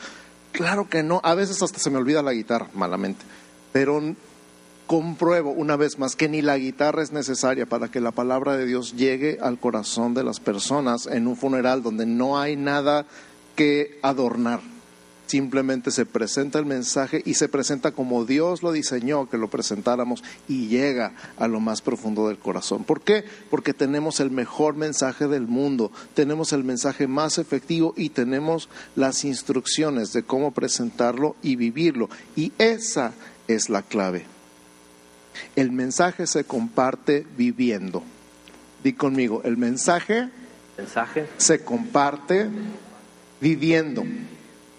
Claro 0.53 0.91
que 0.91 1.03
no, 1.03 1.23
a 1.25 1.35
veces 1.35 1.63
hasta 1.63 1.79
se 1.79 1.89
me 1.89 1.97
olvida 1.97 2.21
la 2.21 2.35
guitarra, 2.35 2.69
malamente, 2.75 3.25
pero 3.73 4.03
compruebo 4.91 5.53
una 5.53 5.77
vez 5.77 6.01
más 6.01 6.17
que 6.17 6.29
ni 6.29 6.43
la 6.43 6.59
guitarra 6.59 7.01
es 7.01 7.13
necesaria 7.13 7.65
para 7.65 7.93
que 7.93 8.01
la 8.01 8.11
palabra 8.11 8.57
de 8.57 8.67
Dios 8.67 8.97
llegue 8.97 9.39
al 9.41 9.57
corazón 9.57 10.15
de 10.15 10.25
las 10.25 10.41
personas 10.41 11.07
en 11.07 11.29
un 11.29 11.37
funeral 11.37 11.85
donde 11.85 12.07
no 12.07 12.41
hay 12.41 12.57
nada 12.57 13.07
que 13.55 14.01
adornar. 14.03 14.59
Simplemente 15.29 15.93
se 15.93 16.07
presenta 16.07 16.59
el 16.59 16.67
mensaje 16.67 17.23
y 17.25 17.35
se 17.35 17.49
presenta 17.49 17.93
como 17.93 18.25
Dios 18.25 18.65
lo 18.65 18.73
diseñó 18.73 19.31
que 19.31 19.39
lo 19.39 19.47
presentáramos 19.47 20.25
y 20.49 20.67
llega 20.67 21.13
a 21.39 21.47
lo 21.47 21.61
más 21.61 21.83
profundo 21.83 22.27
del 22.27 22.39
corazón. 22.39 22.83
¿Por 22.83 23.01
qué? 23.01 23.23
Porque 23.49 23.73
tenemos 23.73 24.19
el 24.19 24.33
mejor 24.33 24.75
mensaje 24.75 25.29
del 25.29 25.47
mundo, 25.47 25.93
tenemos 26.15 26.53
el 26.53 26.65
mensaje 26.65 27.07
más 27.07 27.39
efectivo 27.39 27.95
y 27.97 28.09
tenemos 28.09 28.69
las 28.97 29.25
instrucciones 29.25 30.13
de 30.13 30.25
cómo 30.25 30.51
presentarlo 30.51 31.37
y 31.45 31.55
vivirlo. 31.55 32.11
Y 32.35 32.51
esa 32.59 33.13
es 33.47 33.71
la 33.71 33.83
clave. 33.83 34.40
El 35.57 35.73
mensaje 35.73 36.27
se 36.27 36.45
comparte 36.45 37.27
viviendo. 37.37 38.03
Di 38.83 38.95
conmigo, 38.95 39.43
el 39.45 39.57
mensaje, 39.57 40.29
mensaje. 40.77 41.27
se 41.37 41.65
comparte 41.65 42.49
viviendo. 43.41 44.05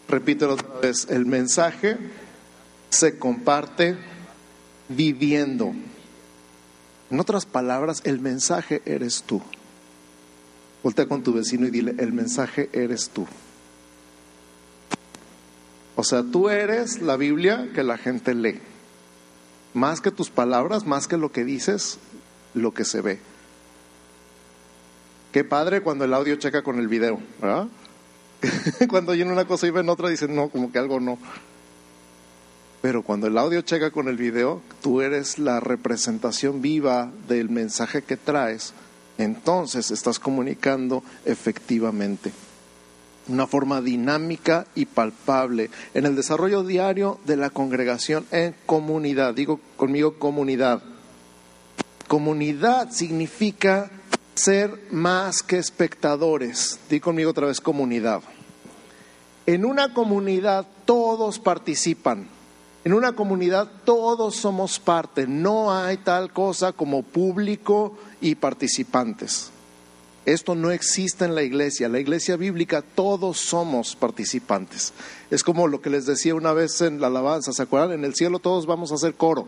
Repítelo 0.08 0.54
otra 0.54 0.80
vez, 0.82 1.08
el 1.10 1.26
mensaje 1.26 1.98
se 2.90 3.18
comparte 3.18 3.96
viviendo. 4.90 5.74
En 7.10 7.20
otras 7.20 7.46
palabras, 7.46 8.02
el 8.06 8.20
mensaje 8.20 8.82
eres 8.86 9.24
tú. 9.24 9.42
Voltea 10.84 11.08
con 11.08 11.24
tu 11.24 11.34
vecino 11.34 11.68
y 11.68 11.70
dile, 11.70 11.96
el 12.00 12.12
mensaje 12.12 12.70
eres 12.74 13.10
tú. 13.10 13.28
O 15.96 16.04
sea, 16.04 16.24
tú 16.24 16.50
eres 16.50 17.02
la 17.02 17.18
Biblia 17.18 17.70
que 17.76 17.84
la 17.84 17.98
gente 17.98 18.34
lee. 18.34 18.60
Más 19.74 20.02
que 20.02 20.12
tus 20.12 20.30
palabras, 20.30 20.86
más 20.86 21.08
que 21.08 21.18
lo 21.18 21.32
que 21.32 21.44
dices, 21.46 21.98
lo 22.54 22.74
que 22.74 22.86
se 22.86 23.02
ve. 23.02 23.20
Qué 25.32 25.44
padre 25.44 25.82
cuando 25.82 26.06
el 26.06 26.14
audio 26.14 26.36
checa 26.36 26.62
con 26.62 26.80
el 26.80 26.88
video, 26.88 27.20
¿verdad? 27.42 27.68
cuando 28.90 29.14
oyen 29.14 29.32
una 29.32 29.46
cosa 29.46 29.68
y 29.68 29.72
ven 29.72 29.88
otra, 29.88 30.10
dicen, 30.10 30.36
no, 30.36 30.50
como 30.50 30.72
que 30.72 30.80
algo 30.80 31.00
no. 31.00 31.18
Pero 32.82 33.04
cuando 33.04 33.28
el 33.28 33.38
audio 33.38 33.62
checa 33.62 33.92
con 33.92 34.08
el 34.08 34.18
video, 34.18 34.62
tú 34.82 35.02
eres 35.02 35.40
la 35.40 35.60
representación 35.60 36.62
viva 36.62 37.12
del 37.28 37.50
mensaje 37.50 38.02
que 38.02 38.18
traes, 38.18 38.74
entonces 39.18 39.92
estás 39.92 40.20
comunicando 40.20 41.04
efectivamente 41.26 42.34
una 43.34 43.48
forma 43.48 43.82
dinámica 43.82 44.68
y 44.76 44.86
palpable 44.86 45.70
en 45.94 46.06
el 46.06 46.16
desarrollo 46.16 46.64
diario 46.64 47.20
de 47.26 47.38
la 47.38 47.50
congregación 47.50 48.26
en 48.32 48.56
comunidad. 48.66 49.34
Digo 49.34 49.60
conmigo 49.78 50.20
comunidad. 50.20 50.82
Comunidad 52.08 52.92
significa 52.92 53.90
ser 54.36 54.78
más 54.92 55.44
que 55.44 55.58
espectadores. 55.58 56.80
Digo 56.90 57.06
conmigo 57.06 57.32
otra 57.32 57.48
vez 57.48 57.62
comunidad. 57.62 58.22
En 59.46 59.66
una 59.66 59.94
comunidad 59.94 60.68
todos 60.86 61.40
participan. 61.40 62.28
En 62.84 62.94
una 62.94 63.14
comunidad 63.14 63.70
todos 63.86 64.36
somos 64.36 64.80
parte. 64.80 65.28
No 65.28 65.74
hay 65.74 65.98
tal 65.98 66.34
cosa 66.34 66.72
como 66.72 67.04
público 67.04 67.98
y 68.20 68.36
participantes. 68.36 69.52
Esto 70.26 70.54
no 70.54 70.70
existe 70.72 71.26
en 71.26 71.34
la 71.34 71.42
iglesia. 71.42 71.90
La 71.90 72.00
iglesia 72.00 72.38
bíblica 72.38 72.84
todos 72.84 73.40
somos 73.40 73.96
participantes. 73.96 74.94
Es 75.32 75.44
como 75.44 75.68
lo 75.68 75.82
que 75.82 75.90
les 75.90 76.06
decía 76.06 76.36
una 76.36 76.54
vez 76.54 76.82
en 76.82 77.02
la 77.02 77.08
alabanza, 77.08 77.54
¿se 77.54 77.64
acuerdan? 77.64 77.94
En 77.94 78.06
el 78.06 78.14
cielo 78.14 78.40
todos 78.40 78.68
vamos 78.68 78.92
a 78.92 78.96
hacer 78.96 79.16
coro. 79.16 79.48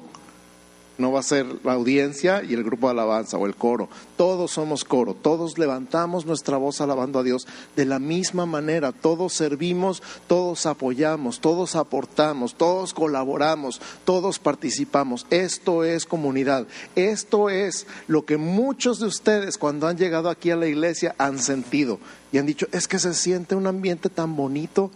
No 0.97 1.11
va 1.11 1.21
a 1.21 1.23
ser 1.23 1.45
la 1.63 1.73
audiencia 1.73 2.43
y 2.43 2.53
el 2.53 2.63
grupo 2.63 2.87
de 2.87 2.91
alabanza 2.91 3.37
o 3.37 3.47
el 3.47 3.55
coro. 3.55 3.89
Todos 4.15 4.51
somos 4.51 4.83
coro, 4.83 5.15
todos 5.15 5.57
levantamos 5.57 6.25
nuestra 6.25 6.57
voz 6.57 6.81
alabando 6.81 7.19
a 7.19 7.23
Dios 7.23 7.47
de 7.75 7.85
la 7.85 7.97
misma 7.97 8.45
manera. 8.45 8.91
Todos 8.91 9.33
servimos, 9.33 10.03
todos 10.27 10.65
apoyamos, 10.67 11.39
todos 11.39 11.75
aportamos, 11.75 12.55
todos 12.55 12.93
colaboramos, 12.93 13.81
todos 14.05 14.37
participamos. 14.37 15.25
Esto 15.31 15.83
es 15.83 16.05
comunidad. 16.05 16.67
Esto 16.95 17.49
es 17.49 17.87
lo 18.07 18.25
que 18.25 18.37
muchos 18.37 18.99
de 18.99 19.07
ustedes 19.07 19.57
cuando 19.57 19.87
han 19.87 19.97
llegado 19.97 20.29
aquí 20.29 20.51
a 20.51 20.55
la 20.55 20.67
iglesia 20.67 21.15
han 21.17 21.39
sentido 21.39 21.99
y 22.31 22.39
han 22.39 22.45
dicho, 22.47 22.67
es 22.71 22.87
que 22.87 22.99
se 22.99 23.13
siente 23.13 23.55
un 23.55 23.67
ambiente 23.67 24.09
tan 24.09 24.35
bonito 24.35 24.91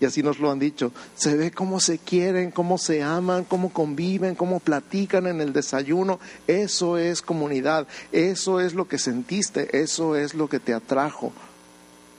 y 0.00 0.04
así 0.04 0.22
nos 0.22 0.38
lo 0.38 0.50
han 0.50 0.58
dicho, 0.58 0.92
se 1.16 1.36
ve 1.36 1.50
cómo 1.50 1.80
se 1.80 1.98
quieren, 1.98 2.50
cómo 2.50 2.78
se 2.78 3.02
aman, 3.02 3.44
cómo 3.44 3.72
conviven, 3.72 4.34
cómo 4.34 4.60
platican 4.60 5.26
en 5.26 5.40
el 5.40 5.52
desayuno. 5.52 6.20
Eso 6.46 6.98
es 6.98 7.20
comunidad, 7.20 7.86
eso 8.12 8.60
es 8.60 8.74
lo 8.74 8.86
que 8.86 8.98
sentiste, 8.98 9.80
eso 9.80 10.16
es 10.16 10.34
lo 10.34 10.48
que 10.48 10.60
te 10.60 10.72
atrajo, 10.72 11.32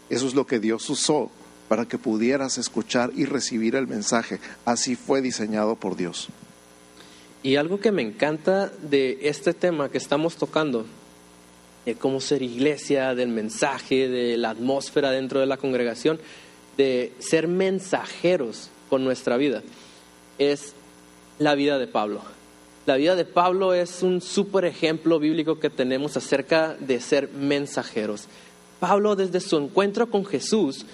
eso 0.10 0.28
es 0.28 0.36
lo 0.36 0.46
que 0.46 0.60
Dios 0.60 0.90
usó 0.90 1.32
para 1.70 1.86
que 1.86 1.98
pudieras 1.98 2.58
escuchar 2.58 3.12
y 3.16 3.26
recibir 3.26 3.76
el 3.76 3.88
mensaje. 3.88 4.40
Así 4.66 4.96
fue 4.96 5.22
diseñado 5.22 5.76
por 5.76 5.96
Dios. 5.96 6.28
Y 7.44 7.56
algo 7.56 7.80
que 7.80 7.94
me 7.94 8.02
encanta 8.02 8.68
de 8.68 9.20
este 9.22 9.54
tema 9.54 9.90
que 9.90 9.98
estamos 9.98 10.36
tocando, 10.36 10.86
de 11.86 11.96
cómo 11.96 12.20
ser 12.20 12.42
iglesia, 12.42 13.16
del 13.16 13.30
mensaje, 13.30 14.10
de 14.10 14.36
la 14.36 14.50
atmósfera 14.50 15.12
dentro 15.12 15.40
de 15.40 15.46
la 15.46 15.56
congregación, 15.56 16.20
de 16.80 17.12
ser 17.20 17.50
mensajeros 17.50 18.70
con 18.90 19.04
nuestra 19.04 19.36
vida 19.36 19.64
es 20.38 20.74
la 21.38 21.54
vida 21.54 21.78
de 21.78 21.88
Pablo. 21.88 22.22
La 22.86 22.96
vida 22.96 23.16
de 23.16 23.26
Pablo 23.26 23.74
es 23.74 24.02
un 24.02 24.22
súper 24.22 24.64
ejemplo 24.64 25.20
bíblico 25.20 25.60
que 25.60 25.70
tenemos 25.70 26.16
acerca 26.16 26.78
de 26.80 27.02
ser 27.02 27.30
mensajeros. 27.34 28.28
Pablo 28.80 29.18
desde 29.18 29.42
su 29.42 29.58
encuentro 29.58 30.10
con 30.10 30.24
Jesús 30.26 30.86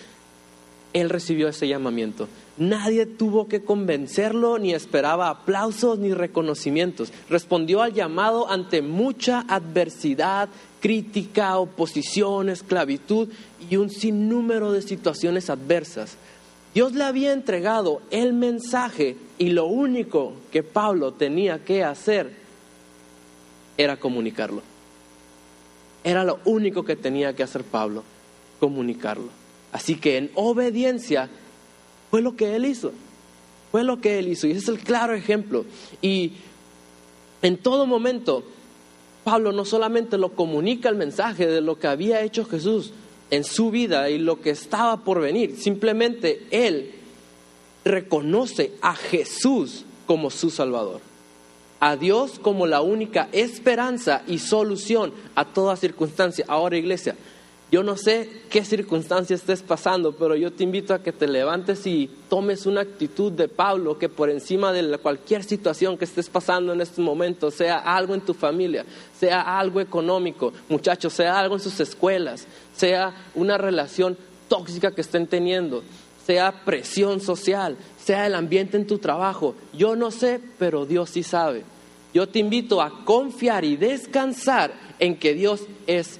él 0.95 1.09
recibió 1.09 1.49
ese 1.49 1.67
llamamiento. 1.67 2.29
Nadie 2.57 3.05
tuvo 3.05 3.49
que 3.49 3.65
convencerlo, 3.65 4.57
ni 4.57 4.73
esperaba 4.73 5.29
aplausos 5.29 5.99
ni 5.99 6.13
reconocimientos. 6.13 7.11
Respondió 7.29 7.81
al 7.81 7.93
llamado 7.93 8.49
ante 8.49 8.81
mucha 8.81 9.41
adversidad, 9.49 10.47
crítica, 10.79 11.57
oposición, 11.57 12.47
esclavitud 12.47 13.27
y 13.69 13.75
un 13.75 13.89
sinnúmero 13.89 14.71
de 14.71 14.81
situaciones 14.81 15.49
adversas. 15.49 16.15
Dios 16.73 16.93
le 16.93 17.03
había 17.03 17.33
entregado 17.33 18.01
el 18.09 18.31
mensaje 18.31 19.17
y 19.37 19.49
lo 19.49 19.65
único 19.65 20.31
que 20.49 20.63
Pablo 20.63 21.11
tenía 21.11 21.59
que 21.65 21.83
hacer 21.83 22.31
era 23.77 23.97
comunicarlo. 23.97 24.61
Era 26.05 26.23
lo 26.23 26.39
único 26.45 26.83
que 26.83 26.95
tenía 26.95 27.35
que 27.35 27.43
hacer 27.43 27.65
Pablo, 27.65 28.05
comunicarlo. 28.61 29.44
Así 29.75 29.95
que 29.95 30.15
en 30.15 30.31
obediencia 30.35 31.27
fue 32.09 32.21
lo 32.21 32.37
que 32.37 32.55
él 32.55 32.63
hizo. 32.63 32.93
Fue 33.73 33.83
lo 33.83 33.99
que 33.99 34.19
él 34.19 34.29
hizo. 34.29 34.47
Y 34.47 34.51
ese 34.51 34.59
es 34.59 34.67
el 34.69 34.79
claro 34.79 35.13
ejemplo. 35.13 35.65
Y 36.01 36.31
en 37.41 37.57
todo 37.57 37.85
momento, 37.85 38.45
Pablo 39.25 39.51
no 39.51 39.65
solamente 39.65 40.17
lo 40.17 40.31
comunica 40.31 40.87
el 40.87 40.95
mensaje 40.95 41.45
de 41.45 41.59
lo 41.59 41.77
que 41.77 41.87
había 41.87 42.21
hecho 42.21 42.45
Jesús 42.45 42.93
en 43.31 43.43
su 43.43 43.69
vida 43.69 44.09
y 44.09 44.17
lo 44.17 44.39
que 44.39 44.51
estaba 44.51 45.03
por 45.03 45.19
venir, 45.19 45.57
simplemente 45.57 46.47
él 46.51 46.93
reconoce 47.83 48.71
a 48.81 48.95
Jesús 48.95 49.83
como 50.05 50.29
su 50.29 50.51
Salvador 50.51 51.01
a 51.81 51.97
Dios 51.97 52.39
como 52.39 52.65
la 52.65 52.81
única 52.81 53.27
esperanza 53.31 54.23
y 54.25 54.39
solución 54.39 55.13
a 55.35 55.45
toda 55.45 55.75
circunstancia. 55.75 56.45
Ahora, 56.47 56.77
iglesia, 56.77 57.15
yo 57.71 57.81
no 57.81 57.97
sé 57.97 58.29
qué 58.49 58.63
circunstancia 58.63 59.35
estés 59.35 59.63
pasando, 59.63 60.13
pero 60.13 60.35
yo 60.35 60.53
te 60.53 60.63
invito 60.63 60.93
a 60.93 60.99
que 60.99 61.11
te 61.11 61.27
levantes 61.27 61.85
y 61.87 62.09
tomes 62.29 62.67
una 62.67 62.81
actitud 62.81 63.31
de 63.31 63.47
Pablo 63.47 63.97
que 63.97 64.07
por 64.07 64.29
encima 64.29 64.71
de 64.71 64.97
cualquier 64.99 65.43
situación 65.43 65.97
que 65.97 66.05
estés 66.05 66.29
pasando 66.29 66.73
en 66.73 66.81
este 66.81 67.01
momento, 67.01 67.49
sea 67.49 67.77
algo 67.77 68.13
en 68.13 68.21
tu 68.21 68.35
familia, 68.35 68.85
sea 69.19 69.59
algo 69.59 69.81
económico, 69.81 70.53
muchachos, 70.69 71.13
sea 71.13 71.39
algo 71.39 71.55
en 71.55 71.61
sus 71.61 71.79
escuelas, 71.79 72.45
sea 72.75 73.13
una 73.33 73.57
relación 73.57 74.15
tóxica 74.47 74.91
que 74.91 75.01
estén 75.01 75.25
teniendo, 75.25 75.83
sea 76.23 76.63
presión 76.65 77.19
social, 77.19 77.77
sea 77.97 78.27
el 78.27 78.35
ambiente 78.35 78.77
en 78.77 78.85
tu 78.85 78.99
trabajo. 78.99 79.55
Yo 79.73 79.95
no 79.95 80.11
sé, 80.11 80.39
pero 80.59 80.85
Dios 80.85 81.09
sí 81.09 81.23
sabe. 81.23 81.63
Yo 82.13 82.29
te 82.29 82.39
invito 82.39 82.81
a 82.81 83.03
confiar 83.03 83.65
y 83.65 83.75
descansar 83.75 84.71
en 84.99 85.17
que 85.17 85.33
Dios 85.33 85.63
es 85.87 86.19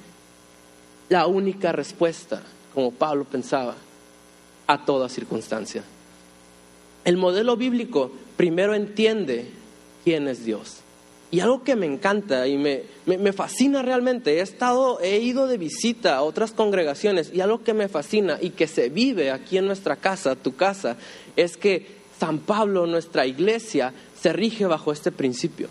la 1.08 1.26
única 1.26 1.72
respuesta, 1.72 2.42
como 2.74 2.90
Pablo 2.90 3.24
pensaba, 3.24 3.74
a 4.66 4.84
toda 4.84 5.08
circunstancia. 5.08 5.84
El 7.04 7.16
modelo 7.16 7.56
bíblico 7.56 8.10
primero 8.36 8.74
entiende 8.74 9.50
quién 10.04 10.28
es 10.28 10.44
Dios. 10.44 10.78
Y 11.30 11.40
algo 11.40 11.64
que 11.64 11.76
me 11.76 11.86
encanta 11.86 12.46
y 12.46 12.56
me, 12.56 12.82
me, 13.04 13.32
fascina 13.32 13.82
realmente, 13.82 14.38
he 14.38 14.40
estado, 14.40 15.00
he 15.00 15.18
ido 15.18 15.48
de 15.48 15.58
visita 15.58 16.16
a 16.16 16.22
otras 16.22 16.52
congregaciones 16.52 17.32
y 17.34 17.40
algo 17.40 17.64
que 17.64 17.74
me 17.74 17.88
fascina 17.88 18.38
y 18.40 18.50
que 18.50 18.68
se 18.68 18.88
vive 18.88 19.32
aquí 19.32 19.58
en 19.58 19.66
nuestra 19.66 19.96
casa, 19.96 20.36
tu 20.36 20.54
casa, 20.54 20.96
es 21.34 21.56
que 21.56 21.96
San 22.18 22.38
Pablo, 22.38 22.86
nuestra 22.86 23.26
iglesia, 23.26 23.92
se 24.20 24.32
rige 24.32 24.66
bajo 24.66 24.92
este 24.92 25.10
principio. 25.10 25.68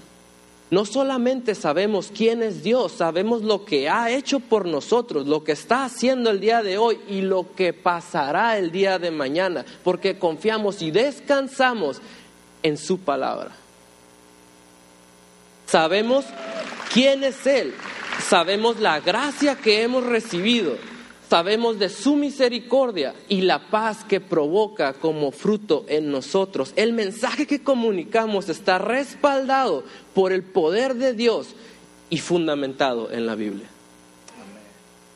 No 0.71 0.85
solamente 0.85 1.53
sabemos 1.53 2.11
quién 2.15 2.41
es 2.41 2.63
Dios, 2.63 2.93
sabemos 2.93 3.43
lo 3.43 3.65
que 3.65 3.87
ha 3.87 4.09
hecho 4.09 4.39
por 4.39 4.65
nosotros, 4.65 5.27
lo 5.27 5.43
que 5.43 5.51
está 5.51 5.85
haciendo 5.85 6.31
el 6.31 6.39
día 6.39 6.63
de 6.63 6.79
hoy 6.79 6.99
y 7.07 7.21
lo 7.21 7.53
que 7.55 7.71
pasará 7.71 8.57
el 8.57 8.71
día 8.71 8.97
de 8.97 9.11
mañana, 9.11 9.63
porque 9.83 10.17
confiamos 10.17 10.81
y 10.81 10.89
descansamos 10.89 12.01
en 12.63 12.77
su 12.77 12.99
palabra. 12.99 13.51
Sabemos 15.67 16.25
quién 16.91 17.23
es 17.23 17.45
Él, 17.45 17.75
sabemos 18.27 18.79
la 18.79 18.99
gracia 18.99 19.55
que 19.55 19.83
hemos 19.83 20.03
recibido, 20.03 20.77
sabemos 21.35 21.77
de 21.79 21.89
su 21.89 22.15
misericordia 22.15 23.13
y 23.27 23.41
la 23.41 23.67
paz 23.67 24.05
que 24.05 24.21
provoca 24.21 24.93
como 24.93 25.31
fruto 25.33 25.83
en 25.89 26.09
nosotros. 26.09 26.71
El 26.77 26.93
mensaje 26.93 27.45
que 27.45 27.61
comunicamos 27.61 28.47
está 28.47 28.77
respaldado 28.77 29.83
por 30.13 30.31
el 30.31 30.43
poder 30.43 30.95
de 30.95 31.11
Dios 31.11 31.49
y 32.09 32.19
fundamentado 32.19 33.11
en 33.11 33.25
la 33.25 33.35
Biblia. 33.35 33.67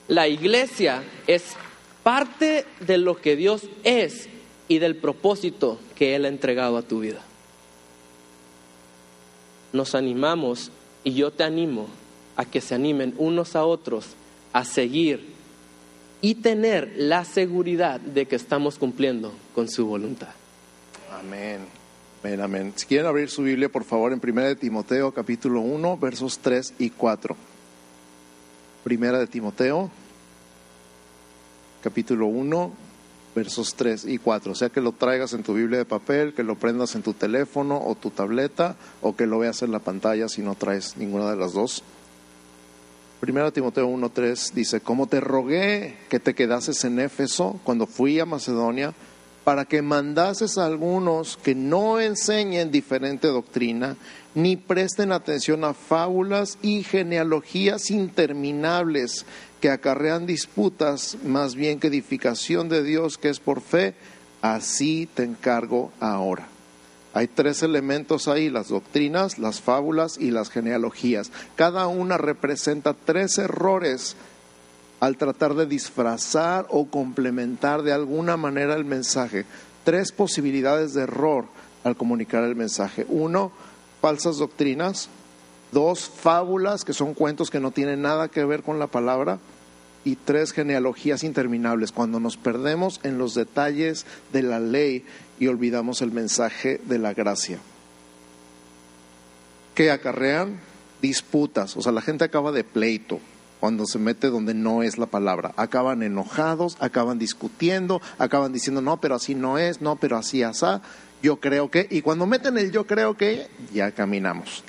La 0.10 0.28
iglesia 0.28 1.04
es 1.26 1.56
parte 2.04 2.66
de 2.82 2.98
lo 2.98 3.16
que 3.16 3.38
Dios 3.38 3.62
es 3.86 4.28
y 4.68 4.80
del 4.80 4.98
propósito 4.98 5.80
que 5.96 6.16
Él 6.16 6.26
ha 6.26 6.28
entregado 6.28 6.76
a 6.76 6.82
tu 6.82 7.00
vida 7.00 7.22
nos 9.72 9.96
animamos 9.96 10.72
y 11.04 11.14
yo 11.14 11.32
te 11.32 11.44
animo 11.44 11.88
a 12.36 12.46
que 12.46 12.62
se 12.62 12.76
animen 12.76 13.14
unos 13.18 13.56
a 13.56 13.66
otros 13.66 14.08
a 14.54 14.66
seguir 14.66 15.39
y 16.22 16.36
tener 16.36 16.94
la 16.98 17.26
seguridad 17.26 18.00
de 18.00 18.26
que 18.26 18.36
estamos 18.36 18.78
cumpliendo 18.78 19.34
con 19.56 19.70
su 19.70 19.86
voluntad. 19.86 20.30
Amén. 21.20 21.80
Amén. 22.42 22.74
Si 22.76 22.86
quieren 22.86 23.08
abrir 23.08 23.30
su 23.30 23.44
Biblia, 23.44 23.70
por 23.70 23.86
favor, 23.86 24.12
en 24.12 24.20
Primera 24.20 24.50
de 24.50 24.56
Timoteo, 24.56 25.12
capítulo 25.14 25.62
1, 25.62 25.98
versos 25.98 26.40
3 26.40 26.74
y 26.78 26.90
4. 26.90 27.36
Primera 28.84 29.20
de 29.20 29.28
Timoteo, 29.28 29.90
capítulo 31.82 32.28
1, 32.28 32.74
versos 33.34 33.74
3 33.76 34.06
y 34.06 34.18
4. 34.18 34.52
O 34.52 34.56
sea 34.56 34.70
que 34.70 34.82
lo 34.82 34.92
traigas 34.92 35.32
en 35.32 35.44
tu 35.44 35.54
Biblia 35.54 35.78
de 35.78 35.86
papel, 35.86 36.34
que 36.34 36.44
lo 36.44 36.56
prendas 36.56 36.94
en 36.96 37.04
tu 37.04 37.14
teléfono 37.14 37.82
o 37.82 37.96
tu 37.96 38.10
tableta, 38.10 38.76
o 39.02 39.16
que 39.16 39.26
lo 39.26 39.40
veas 39.40 39.62
en 39.62 39.72
la 39.72 39.80
pantalla 39.80 40.28
si 40.28 40.42
no 40.42 40.56
traes 40.56 40.98
ninguna 40.98 41.32
de 41.32 41.38
las 41.38 41.54
dos. 41.54 41.84
Primero 43.20 43.52
Timoteo 43.52 43.90
1.3 43.90 44.54
dice, 44.54 44.80
como 44.80 45.08
te 45.08 45.20
rogué 45.20 45.98
que 46.10 46.22
te 46.22 46.34
quedases 46.34 46.86
en 46.86 47.00
Éfeso 47.00 47.60
cuando 47.66 47.86
fui 47.86 48.18
a 48.20 48.26
Macedonia, 48.26 48.94
para 49.44 49.66
que 49.66 49.82
mandases 49.82 50.58
a 50.58 50.66
algunos 50.66 51.36
que 51.36 51.54
no 51.54 52.00
enseñen 52.00 52.72
diferente 52.72 53.28
doctrina, 53.28 53.98
ni 54.36 54.56
presten 54.56 55.12
atención 55.12 55.66
a 55.66 55.74
fábulas 55.74 56.58
y 56.62 56.84
genealogías 56.84 57.90
interminables 57.92 59.26
que 59.60 59.70
acarrean 59.70 60.26
disputas 60.26 61.18
más 61.26 61.56
bien 61.56 61.80
que 61.80 61.88
edificación 61.88 62.70
de 62.70 62.84
Dios 62.84 63.18
que 63.18 63.30
es 63.30 63.40
por 63.40 63.60
fe, 63.60 63.96
así 64.42 65.10
te 65.14 65.24
encargo 65.24 65.92
ahora. 66.00 66.48
Hay 67.14 67.28
tres 67.28 67.64
elementos 67.64 68.28
ahí, 68.28 68.50
las 68.50 68.70
doctrinas, 68.70 69.40
las 69.40 69.62
fábulas 69.62 70.18
y 70.20 70.32
las 70.32 70.50
genealogías. 70.50 71.32
Cada 71.56 71.88
una 71.88 72.18
representa 72.18 72.94
tres 72.94 73.38
errores 73.38 74.16
al 75.00 75.18
tratar 75.18 75.56
de 75.56 75.66
disfrazar 75.66 76.68
o 76.70 76.86
complementar 76.88 77.82
de 77.82 77.94
alguna 77.94 78.38
manera 78.38 78.76
el 78.76 78.86
mensaje. 78.86 79.46
Tres 79.84 80.12
posibilidades 80.12 80.94
de 80.94 81.04
error 81.04 81.46
al 81.84 81.96
comunicar 81.96 82.44
el 82.44 82.56
mensaje. 82.56 83.06
Uno, 83.10 83.52
falsas 84.02 84.38
doctrinas, 84.38 85.10
dos 85.72 86.10
fábulas, 86.10 86.84
que 86.84 86.94
son 86.94 87.14
cuentos 87.14 87.50
que 87.50 87.60
no 87.60 87.72
tienen 87.72 88.02
nada 88.02 88.28
que 88.28 88.46
ver 88.46 88.62
con 88.62 88.78
la 88.78 88.88
palabra, 88.88 89.40
y 90.04 90.16
tres 90.16 90.54
genealogías 90.54 91.24
interminables, 91.24 91.92
cuando 91.92 92.20
nos 92.20 92.38
perdemos 92.38 93.00
en 93.04 93.18
los 93.18 93.36
detalles 93.36 94.06
de 94.32 94.44
la 94.44 94.60
ley 94.60 95.04
y 95.40 95.48
olvidamos 95.48 96.02
el 96.02 96.12
mensaje 96.12 96.80
de 96.86 97.00
la 97.00 97.14
gracia. 97.14 97.60
Que 99.76 99.92
acarrean 99.92 100.60
disputas, 101.02 101.78
o 101.78 101.82
sea, 101.82 101.92
la 101.92 102.02
gente 102.02 102.26
acaba 102.26 102.52
de 102.52 102.64
pleito 102.64 103.20
cuando 103.60 103.86
se 103.86 104.00
mete 104.00 104.30
donde 104.30 104.54
no 104.54 104.84
es 104.84 104.98
la 104.98 105.06
palabra. 105.06 105.54
Acaban 105.58 106.02
enojados, 106.02 106.78
acaban 106.80 107.20
discutiendo, 107.20 108.02
acaban 108.18 108.54
diciendo, 108.54 108.82
no, 108.82 109.02
pero 109.02 109.16
así 109.16 109.36
no 109.36 109.58
es, 109.58 109.82
no, 109.82 109.98
pero 109.98 110.18
así 110.18 110.44
asá, 110.44 110.82
yo 111.22 111.38
creo 111.38 111.70
que, 111.70 111.88
y 111.90 112.02
cuando 112.02 112.26
meten 112.26 112.58
el 112.58 112.72
yo 112.72 112.88
creo 112.88 113.18
que, 113.18 113.48
ya 113.74 113.92
caminamos. 113.92 114.64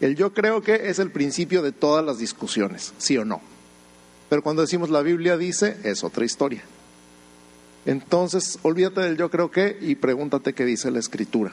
El 0.00 0.14
yo 0.14 0.32
creo 0.32 0.62
que 0.62 0.88
es 0.88 1.00
el 1.00 1.10
principio 1.10 1.62
de 1.62 1.72
todas 1.72 2.04
las 2.04 2.18
discusiones, 2.18 2.94
sí 2.98 3.18
o 3.18 3.24
no. 3.24 3.40
Pero 4.28 4.42
cuando 4.42 4.62
decimos 4.62 4.90
la 4.90 5.02
Biblia 5.02 5.36
dice, 5.36 5.76
es 5.84 6.04
otra 6.04 6.24
historia. 6.24 6.62
Entonces, 7.86 8.58
olvídate 8.62 9.00
del 9.00 9.16
yo 9.16 9.30
creo 9.30 9.50
que 9.50 9.78
y 9.80 9.94
pregúntate 9.94 10.52
qué 10.52 10.64
dice 10.64 10.90
la 10.90 10.98
Escritura. 10.98 11.52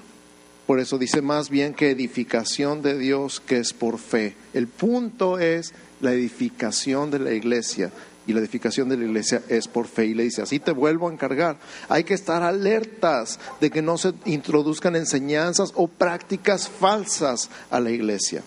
Por 0.68 0.80
eso 0.80 0.98
dice 0.98 1.22
más 1.22 1.50
bien 1.50 1.74
que 1.74 1.92
edificación 1.92 2.82
de 2.82 2.98
Dios 2.98 3.40
que 3.40 3.58
es 3.58 3.72
por 3.72 4.00
fe. 4.00 4.36
El 4.54 4.68
punto 4.68 5.38
es 5.38 5.74
la 6.02 6.12
edificación 6.12 7.12
de 7.12 7.20
la 7.20 7.34
iglesia 7.34 7.92
y 8.28 8.34
la 8.34 8.40
edificación 8.40 8.90
de 8.90 8.98
la 8.98 9.06
iglesia 9.06 9.44
es 9.48 9.68
por 9.68 9.88
fe. 9.88 10.08
Y 10.08 10.14
le 10.16 10.24
dice, 10.24 10.42
así 10.42 10.60
te 10.60 10.72
vuelvo 10.72 11.08
a 11.08 11.14
encargar. 11.14 11.58
Hay 11.88 12.04
que 12.04 12.16
estar 12.16 12.42
alertas 12.42 13.40
de 13.62 13.70
que 13.70 13.84
no 13.84 13.98
se 13.98 14.14
introduzcan 14.26 14.96
enseñanzas 14.96 15.72
o 15.76 15.88
prácticas 15.88 16.68
falsas 16.68 17.50
a 17.70 17.80
la 17.80 17.92
iglesia. 17.92 18.44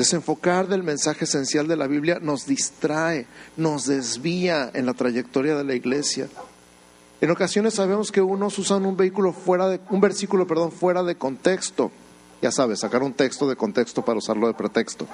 Desenfocar 0.00 0.66
del 0.66 0.82
mensaje 0.82 1.26
esencial 1.26 1.68
de 1.68 1.76
la 1.76 1.86
Biblia 1.86 2.20
nos 2.22 2.46
distrae, 2.46 3.26
nos 3.58 3.84
desvía 3.84 4.70
en 4.72 4.86
la 4.86 4.94
trayectoria 4.94 5.54
de 5.54 5.62
la 5.62 5.74
iglesia. 5.74 6.26
En 7.20 7.30
ocasiones 7.30 7.74
sabemos 7.74 8.10
que 8.10 8.22
unos 8.22 8.58
usan 8.58 8.86
un 8.86 8.96
vehículo 8.96 9.34
fuera 9.34 9.68
de 9.68 9.78
un 9.90 10.00
versículo, 10.00 10.46
perdón, 10.46 10.72
fuera 10.72 11.02
de 11.02 11.16
contexto. 11.16 11.90
Ya 12.40 12.50
sabes, 12.50 12.80
sacar 12.80 13.02
un 13.02 13.12
texto 13.12 13.46
de 13.46 13.56
contexto 13.56 14.02
para 14.02 14.16
usarlo 14.16 14.46
de 14.46 14.54
pretexto. 14.54 15.06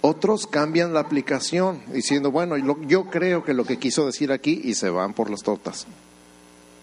Otros 0.00 0.46
cambian 0.46 0.94
la 0.94 1.00
aplicación 1.00 1.82
diciendo, 1.92 2.30
bueno, 2.30 2.56
yo 2.56 3.10
creo 3.10 3.44
que 3.44 3.52
lo 3.52 3.66
que 3.66 3.78
quiso 3.78 4.06
decir 4.06 4.32
aquí 4.32 4.62
y 4.64 4.72
se 4.72 4.88
van 4.88 5.12
por 5.12 5.28
las 5.28 5.42
tortas. 5.42 5.86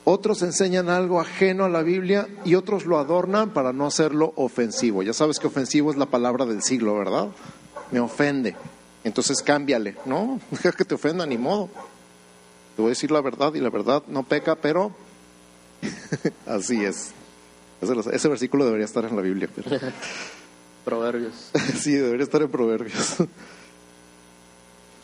Otros 0.08 0.44
enseñan 0.44 0.90
algo 0.90 1.20
ajeno 1.20 1.66
a 1.66 1.70
la 1.70 1.82
Biblia 1.82 2.28
y 2.46 2.54
otros 2.54 2.86
lo 2.86 3.00
adornan 3.00 3.50
para 3.50 3.74
no 3.74 3.88
hacerlo 3.88 4.34
ofensivo. 4.36 5.02
Ya 5.02 5.14
sabes 5.14 5.40
que 5.40 5.48
ofensivo 5.48 5.90
es 5.90 5.98
la 5.98 6.06
palabra 6.06 6.46
del 6.46 6.62
siglo, 6.62 6.96
¿verdad? 6.96 7.30
Me 7.92 8.00
ofende. 8.00 8.56
Entonces 9.04 9.42
cámbiale. 9.42 9.96
No, 10.06 10.40
deja 10.52 10.72
que 10.74 10.86
te 10.86 10.94
ofenda, 10.94 11.26
ni 11.26 11.40
modo. 11.40 11.70
Te 12.76 12.84
voy 12.84 12.90
a 12.90 12.90
decir 12.90 13.10
la 13.10 13.22
verdad 13.22 13.56
y 13.56 13.60
la 13.60 13.72
verdad 13.72 14.04
no 14.08 14.22
peca, 14.22 14.56
pero 14.56 14.92
así 16.46 16.86
es. 16.86 17.12
Ese, 17.82 18.28
versículo 18.28 18.64
debería 18.64 18.86
estar 18.86 19.06
en 19.06 19.16
la 19.16 19.24
Biblia. 19.24 19.50
Proverbios. 20.86 21.50
sí, 21.80 21.94
debería 21.94 22.26
estar 22.26 22.44
en 22.44 22.50
Proverbios. 22.50 23.18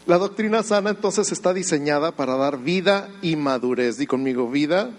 La 0.07 0.17
doctrina 0.17 0.63
sana 0.63 0.89
entonces 0.89 1.31
está 1.31 1.53
diseñada 1.53 2.11
para 2.11 2.35
dar 2.35 2.57
vida 2.57 3.09
y 3.21 3.35
madurez. 3.35 3.97
Di 3.97 4.07
conmigo, 4.07 4.49
vida 4.49 4.89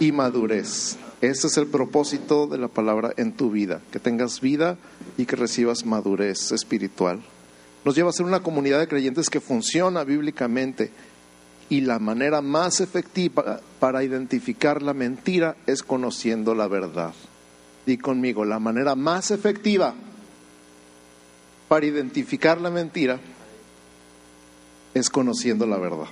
y 0.00 0.10
madurez. 0.10 0.96
Ese 1.20 1.46
es 1.46 1.56
el 1.56 1.68
propósito 1.68 2.48
de 2.48 2.58
la 2.58 2.68
palabra 2.68 3.12
en 3.16 3.32
tu 3.32 3.50
vida, 3.50 3.80
que 3.92 4.00
tengas 4.00 4.40
vida 4.40 4.76
y 5.16 5.26
que 5.26 5.36
recibas 5.36 5.86
madurez 5.86 6.50
espiritual. 6.50 7.20
Nos 7.84 7.94
lleva 7.94 8.10
a 8.10 8.12
ser 8.12 8.26
una 8.26 8.40
comunidad 8.40 8.80
de 8.80 8.88
creyentes 8.88 9.30
que 9.30 9.40
funciona 9.40 10.02
bíblicamente 10.02 10.90
y 11.68 11.82
la 11.82 12.00
manera 12.00 12.42
más 12.42 12.80
efectiva 12.80 13.60
para 13.78 14.02
identificar 14.02 14.82
la 14.82 14.94
mentira 14.94 15.56
es 15.66 15.82
conociendo 15.82 16.54
la 16.56 16.66
verdad. 16.66 17.14
Di 17.86 17.98
conmigo, 17.98 18.44
la 18.44 18.58
manera 18.58 18.96
más 18.96 19.30
efectiva 19.30 19.94
para 21.68 21.86
identificar 21.86 22.60
la 22.60 22.70
mentira 22.70 23.20
es 24.98 25.10
conociendo 25.10 25.66
la 25.66 25.78
verdad. 25.78 26.08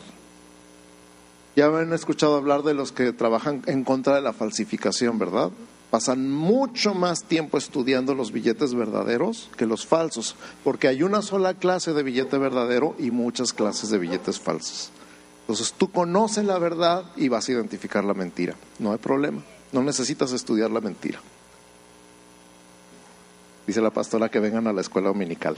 Ya 1.55 1.67
han 1.67 1.93
escuchado 1.93 2.37
hablar 2.37 2.63
de 2.63 2.75
los 2.75 2.93
que 2.93 3.13
trabajan 3.13 3.63
en 3.67 3.85
contra 3.85 4.15
de 4.15 4.21
la 4.21 4.33
falsificación, 4.33 5.19
¿verdad? 5.19 5.51
Pasan 5.91 6.31
mucho 6.31 6.95
más 6.95 7.25
tiempo 7.25 7.57
estudiando 7.57 8.15
los 8.15 8.33
billetes 8.33 8.75
verdaderos 8.75 9.51
que 9.57 9.67
los 9.67 9.87
falsos, 9.87 10.37
porque 10.65 10.89
hay 10.89 11.03
una 11.03 11.23
sola 11.23 11.55
clase 11.55 11.95
de 11.95 12.03
billete 12.03 12.37
verdadero 12.39 12.95
y 12.99 13.11
muchas 13.11 13.53
clases 13.53 13.91
de 13.91 13.99
billetes 13.99 14.39
falsos. 14.39 14.91
Entonces 15.43 15.73
tú 15.73 15.91
conoces 15.91 16.45
la 16.45 16.59
verdad 16.59 17.05
y 17.17 17.29
vas 17.29 17.49
a 17.49 17.53
identificar 17.53 18.05
la 18.05 18.15
mentira. 18.15 18.55
No 18.79 18.93
hay 18.93 18.99
problema. 18.99 19.43
No 19.73 19.83
necesitas 19.83 20.33
estudiar 20.33 20.71
la 20.71 20.81
mentira 20.81 21.21
dice 23.67 23.81
la 23.81 23.91
pastora 23.91 24.29
que 24.29 24.39
vengan 24.39 24.67
a 24.67 24.73
la 24.73 24.81
escuela 24.81 25.09
dominical. 25.09 25.57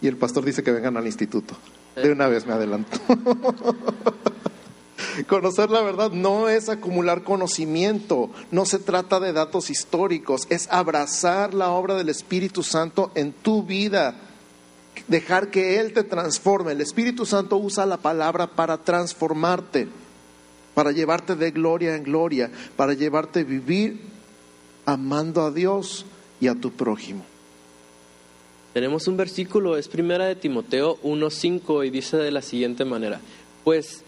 Y 0.00 0.08
el 0.08 0.16
pastor 0.16 0.44
dice 0.44 0.62
que 0.62 0.72
vengan 0.72 0.96
al 0.96 1.06
instituto. 1.06 1.56
De 1.96 2.12
una 2.12 2.28
vez 2.28 2.46
me 2.46 2.52
adelanto. 2.52 2.98
Conocer 5.28 5.70
la 5.70 5.80
verdad 5.80 6.10
no 6.10 6.48
es 6.48 6.68
acumular 6.68 7.22
conocimiento, 7.22 8.30
no 8.50 8.66
se 8.66 8.78
trata 8.78 9.18
de 9.18 9.32
datos 9.32 9.70
históricos, 9.70 10.46
es 10.50 10.68
abrazar 10.70 11.54
la 11.54 11.70
obra 11.70 11.94
del 11.94 12.10
Espíritu 12.10 12.62
Santo 12.62 13.10
en 13.14 13.32
tu 13.32 13.62
vida, 13.62 14.14
dejar 15.08 15.50
que 15.50 15.80
Él 15.80 15.94
te 15.94 16.02
transforme. 16.04 16.72
El 16.72 16.82
Espíritu 16.82 17.24
Santo 17.24 17.56
usa 17.56 17.86
la 17.86 17.96
palabra 17.96 18.46
para 18.46 18.76
transformarte, 18.76 19.88
para 20.74 20.92
llevarte 20.92 21.34
de 21.34 21.50
gloria 21.50 21.96
en 21.96 22.02
gloria, 22.02 22.50
para 22.76 22.92
llevarte 22.92 23.40
a 23.40 23.44
vivir 23.44 24.02
amando 24.84 25.46
a 25.46 25.50
Dios 25.50 26.04
y 26.40 26.48
a 26.48 26.54
tu 26.54 26.72
prójimo. 26.72 27.24
Tenemos 28.76 29.08
un 29.08 29.16
versículo, 29.16 29.78
es 29.78 29.88
primera 29.88 30.26
de 30.26 30.34
Timoteo 30.34 30.98
1.5 31.02 31.86
y 31.86 31.88
dice 31.88 32.18
de 32.18 32.30
la 32.30 32.42
siguiente 32.42 32.84
manera, 32.84 33.22
pues 33.64 34.02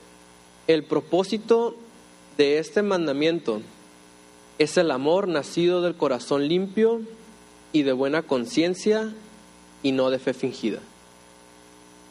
el 0.66 0.84
propósito 0.84 1.74
de 2.36 2.58
este 2.58 2.82
mandamiento 2.82 3.62
es 4.58 4.76
el 4.76 4.90
amor 4.90 5.26
nacido 5.26 5.80
del 5.80 5.94
corazón 5.94 6.48
limpio 6.48 7.00
y 7.72 7.82
de 7.82 7.94
buena 7.94 8.20
conciencia 8.20 9.14
y 9.82 9.92
no 9.92 10.10
de 10.10 10.18
fe 10.18 10.34
fingida. 10.34 10.80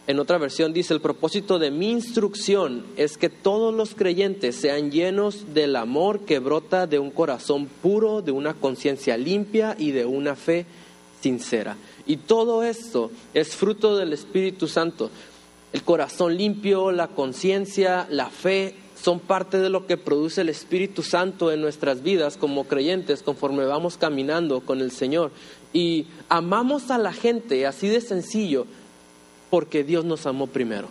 En 0.08 0.20
otra 0.20 0.40
versión 0.40 0.74
dice, 0.74 0.96
el 0.96 1.00
propósito 1.00 1.60
de 1.60 1.70
mi 1.70 1.92
instrucción 1.92 2.88
es 2.98 3.20
que 3.20 3.30
todos 3.30 3.72
los 3.72 3.94
creyentes 3.94 4.56
sean 4.56 4.90
llenos 4.90 5.54
del 5.54 5.76
amor 5.76 6.22
que 6.22 6.40
brota 6.40 6.88
de 6.88 6.98
un 6.98 7.12
corazón 7.12 7.68
puro, 7.68 8.24
de 8.24 8.32
una 8.32 8.56
conciencia 8.56 9.16
limpia 9.16 9.76
y 9.78 9.92
de 9.92 10.08
una 10.08 10.36
fe 10.36 10.66
sincera. 11.22 11.78
Y 12.08 12.18
todo 12.18 12.64
esto 12.64 13.12
es 13.34 13.56
fruto 13.56 13.98
del 13.98 14.14
Espíritu 14.14 14.68
Santo. 14.68 15.12
El 15.74 15.84
corazón 15.84 16.38
limpio, 16.38 16.92
la 16.92 17.10
conciencia, 17.10 18.08
la 18.10 18.30
fe, 18.30 18.76
son 19.02 19.20
parte 19.20 19.60
de 19.60 19.70
lo 19.70 19.86
que 19.86 19.98
produce 19.98 20.42
el 20.42 20.50
Espíritu 20.50 21.04
Santo 21.04 21.52
en 21.52 21.62
nuestras 21.62 22.02
vidas 22.02 22.38
como 22.38 22.64
creyentes 22.64 23.22
conforme 23.22 23.66
vamos 23.66 23.98
caminando 23.98 24.62
con 24.62 24.82
el 24.82 24.92
Señor. 24.92 25.32
Y 25.74 26.08
amamos 26.30 26.90
a 26.90 26.98
la 26.98 27.14
gente 27.14 27.68
así 27.68 27.88
de 27.90 28.02
sencillo 28.02 28.66
porque 29.50 29.84
Dios 29.84 30.06
nos 30.06 30.26
amó 30.26 30.48
primero. 30.48 30.88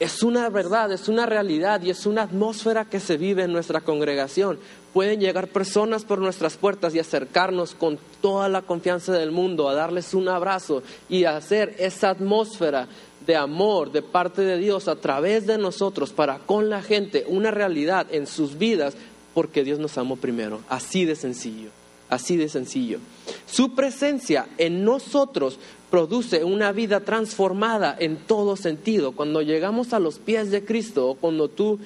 Es 0.00 0.22
una 0.22 0.48
verdad, 0.50 0.92
es 0.92 1.08
una 1.08 1.24
realidad 1.24 1.80
y 1.82 1.90
es 1.90 2.04
una 2.04 2.22
atmósfera 2.22 2.84
que 2.84 3.00
se 3.00 3.16
vive 3.16 3.44
en 3.44 3.52
nuestra 3.52 3.80
congregación. 3.80 4.58
Pueden 4.94 5.20
llegar 5.20 5.48
personas 5.48 6.04
por 6.04 6.20
nuestras 6.20 6.56
puertas 6.56 6.94
y 6.94 7.00
acercarnos 7.00 7.74
con 7.74 7.98
toda 8.22 8.48
la 8.48 8.62
confianza 8.62 9.12
del 9.12 9.32
mundo, 9.32 9.68
a 9.68 9.74
darles 9.74 10.14
un 10.14 10.28
abrazo 10.28 10.84
y 11.08 11.24
a 11.24 11.36
hacer 11.36 11.74
esa 11.78 12.10
atmósfera 12.10 12.88
de 13.26 13.34
amor 13.34 13.90
de 13.90 14.02
parte 14.02 14.42
de 14.42 14.56
Dios 14.56 14.86
a 14.86 14.96
través 14.96 15.46
de 15.46 15.58
nosotros 15.58 16.12
para 16.12 16.38
con 16.38 16.70
la 16.70 16.80
gente 16.80 17.24
una 17.26 17.50
realidad 17.50 18.06
en 18.10 18.26
sus 18.26 18.56
vidas 18.56 18.94
porque 19.34 19.64
Dios 19.64 19.80
nos 19.80 19.98
amó 19.98 20.14
primero. 20.14 20.60
Así 20.68 21.04
de 21.04 21.16
sencillo, 21.16 21.70
así 22.08 22.36
de 22.36 22.48
sencillo. 22.48 23.00
Su 23.46 23.74
presencia 23.74 24.46
en 24.58 24.84
nosotros 24.84 25.58
produce 25.90 26.44
una 26.44 26.72
vida 26.72 27.00
transformada 27.00 27.96
en 27.98 28.16
todo 28.16 28.56
sentido. 28.56 29.12
Cuando 29.12 29.42
llegamos 29.42 29.92
a 29.92 29.98
los 29.98 30.18
pies 30.18 30.50
de 30.50 30.64
Cristo 30.64 31.08
o 31.08 31.14
cuando 31.14 31.48
tú 31.48 31.78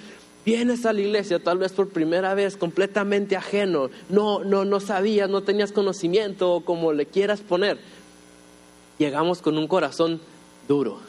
vienes 0.44 0.87
a 0.87 0.92
la 0.92 1.01
iglesia 1.01 1.38
tal 1.38 1.59
vez 1.59 1.72
por 1.72 1.88
primera 1.88 2.35
vez 2.35 2.57
completamente 2.57 3.37
ajeno, 3.37 3.90
no, 4.09 4.44
no, 4.44 4.64
no 4.64 4.81
sabías, 4.81 5.29
no 5.29 5.42
tenías 5.42 5.72
conocimiento 5.72 6.53
o 6.53 6.64
como 6.64 6.92
le 6.92 7.07
quieras 7.07 7.40
poner, 7.40 7.79
llegamos 8.98 9.42
con 9.42 9.59
un 9.59 9.66
corazón 9.66 10.20
duro 10.66 11.09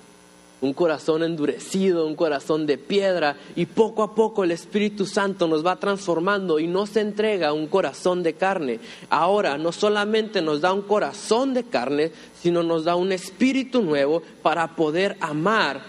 un 0.62 0.74
corazón 0.74 1.24
endurecido, 1.24 2.06
un 2.06 2.16
corazón 2.16 2.66
de 2.66 2.78
piedra, 2.78 3.38
y 3.56 3.66
poco 3.66 4.04
a 4.04 4.14
poco 4.14 4.44
el 4.44 4.52
Espíritu 4.52 5.06
Santo 5.06 5.48
nos 5.48 5.66
va 5.66 5.78
transformando 5.78 6.60
y 6.60 6.68
nos 6.68 6.98
entrega 6.98 7.54
un 7.54 7.68
corazón 7.68 8.24
de 8.24 8.34
carne. 8.34 8.80
Ahora 9.10 9.58
no 9.58 9.72
solamente 9.72 10.42
nos 10.42 10.62
da 10.62 10.74
un 10.74 10.82
corazón 10.82 11.54
de 11.54 11.64
carne, 11.64 12.12
sino 12.42 12.64
nos 12.64 12.84
da 12.84 12.96
un 12.96 13.12
espíritu 13.12 13.82
nuevo 13.82 14.22
para 14.42 14.76
poder 14.76 15.18
amar 15.22 15.82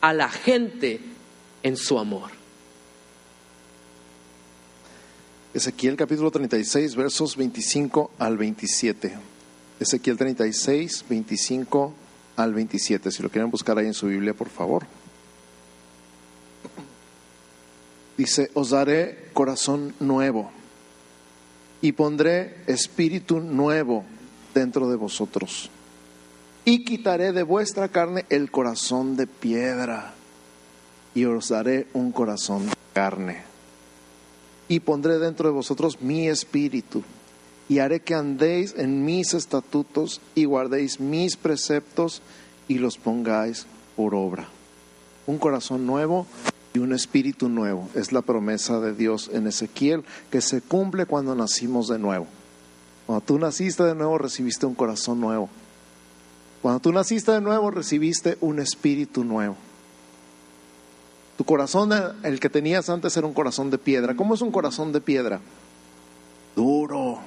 a 0.00 0.12
la 0.12 0.28
gente 0.28 1.00
en 1.62 1.76
su 1.76 1.98
amor. 1.98 2.41
Ezequiel 5.54 5.96
capítulo 5.96 6.30
36, 6.30 6.96
versos 6.96 7.36
25 7.36 8.12
al 8.18 8.38
27. 8.38 9.12
Ezequiel 9.78 10.16
36, 10.16 11.04
25 11.10 11.92
al 12.36 12.54
27. 12.54 13.10
Si 13.10 13.22
lo 13.22 13.28
quieren 13.28 13.50
buscar 13.50 13.76
ahí 13.76 13.86
en 13.86 13.92
su 13.92 14.06
Biblia, 14.06 14.32
por 14.32 14.48
favor. 14.48 14.86
Dice, 18.16 18.50
os 18.54 18.70
daré 18.70 19.28
corazón 19.34 19.94
nuevo 20.00 20.50
y 21.82 21.92
pondré 21.92 22.56
espíritu 22.66 23.40
nuevo 23.40 24.04
dentro 24.54 24.88
de 24.88 24.96
vosotros. 24.96 25.68
Y 26.64 26.84
quitaré 26.84 27.32
de 27.32 27.42
vuestra 27.42 27.88
carne 27.88 28.24
el 28.30 28.50
corazón 28.50 29.16
de 29.16 29.26
piedra 29.26 30.14
y 31.14 31.26
os 31.26 31.48
daré 31.48 31.88
un 31.92 32.10
corazón 32.10 32.68
de 32.68 32.74
carne. 32.94 33.51
Y 34.68 34.80
pondré 34.80 35.18
dentro 35.18 35.48
de 35.48 35.54
vosotros 35.54 36.00
mi 36.00 36.28
espíritu 36.28 37.02
y 37.68 37.78
haré 37.78 38.00
que 38.00 38.14
andéis 38.14 38.74
en 38.76 39.04
mis 39.04 39.34
estatutos 39.34 40.20
y 40.34 40.44
guardéis 40.44 41.00
mis 41.00 41.36
preceptos 41.36 42.22
y 42.68 42.78
los 42.78 42.98
pongáis 42.98 43.66
por 43.96 44.14
obra. 44.14 44.48
Un 45.26 45.38
corazón 45.38 45.86
nuevo 45.86 46.26
y 46.74 46.80
un 46.80 46.92
espíritu 46.92 47.48
nuevo 47.48 47.88
es 47.94 48.12
la 48.12 48.22
promesa 48.22 48.80
de 48.80 48.94
Dios 48.94 49.30
en 49.32 49.46
Ezequiel 49.46 50.04
que 50.30 50.40
se 50.40 50.60
cumple 50.60 51.06
cuando 51.06 51.34
nacimos 51.34 51.88
de 51.88 51.98
nuevo. 51.98 52.26
Cuando 53.06 53.24
tú 53.24 53.38
naciste 53.38 53.84
de 53.84 53.94
nuevo 53.94 54.18
recibiste 54.18 54.66
un 54.66 54.74
corazón 54.74 55.20
nuevo. 55.20 55.48
Cuando 56.60 56.80
tú 56.80 56.92
naciste 56.92 57.32
de 57.32 57.40
nuevo 57.40 57.70
recibiste 57.70 58.36
un 58.40 58.58
espíritu 58.58 59.24
nuevo. 59.24 59.56
Tu 61.42 61.46
corazón, 61.46 61.90
el 62.22 62.38
que 62.38 62.48
tenías 62.48 62.88
antes 62.88 63.16
era 63.16 63.26
un 63.26 63.34
corazón 63.34 63.68
de 63.68 63.76
piedra. 63.76 64.14
¿Cómo 64.14 64.34
es 64.34 64.42
un 64.42 64.52
corazón 64.52 64.92
de 64.92 65.00
piedra? 65.00 65.40
Duro. 66.54 67.18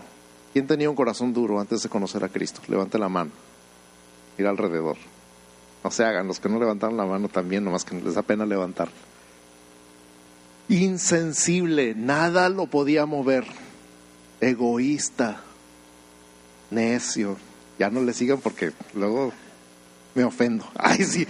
¿Quién 0.54 0.68
tenía 0.68 0.90
un 0.90 0.96
corazón 0.96 1.34
duro 1.34 1.60
antes 1.60 1.84
de 1.84 1.90
conocer 1.90 2.24
a 2.24 2.30
Cristo? 2.30 2.62
Levante 2.70 2.98
la 2.98 3.10
mano. 3.10 3.32
Mira 4.38 4.52
alrededor. 4.52 4.96
No 5.84 5.92
se 5.92 6.06
hagan, 6.06 6.28
los 6.28 6.40
que 6.40 6.48
no 6.48 6.60
levantaron 6.60 6.96
la 6.96 7.04
mano 7.04 7.28
también, 7.28 7.66
nomás 7.66 7.84
que 7.84 8.00
les 8.00 8.14
da 8.14 8.22
pena 8.22 8.46
levantar. 8.46 8.88
Insensible, 10.70 11.94
nada 11.94 12.48
lo 12.48 12.68
podía 12.68 13.06
mover. 13.06 13.44
Egoísta, 14.40 15.42
necio. 16.72 17.36
Ya 17.78 17.90
no 17.90 18.02
le 18.02 18.14
sigan 18.14 18.40
porque 18.40 18.72
luego 18.94 19.34
me 20.14 20.24
ofendo. 20.24 20.66
Ay, 20.76 21.04
sí. 21.04 21.28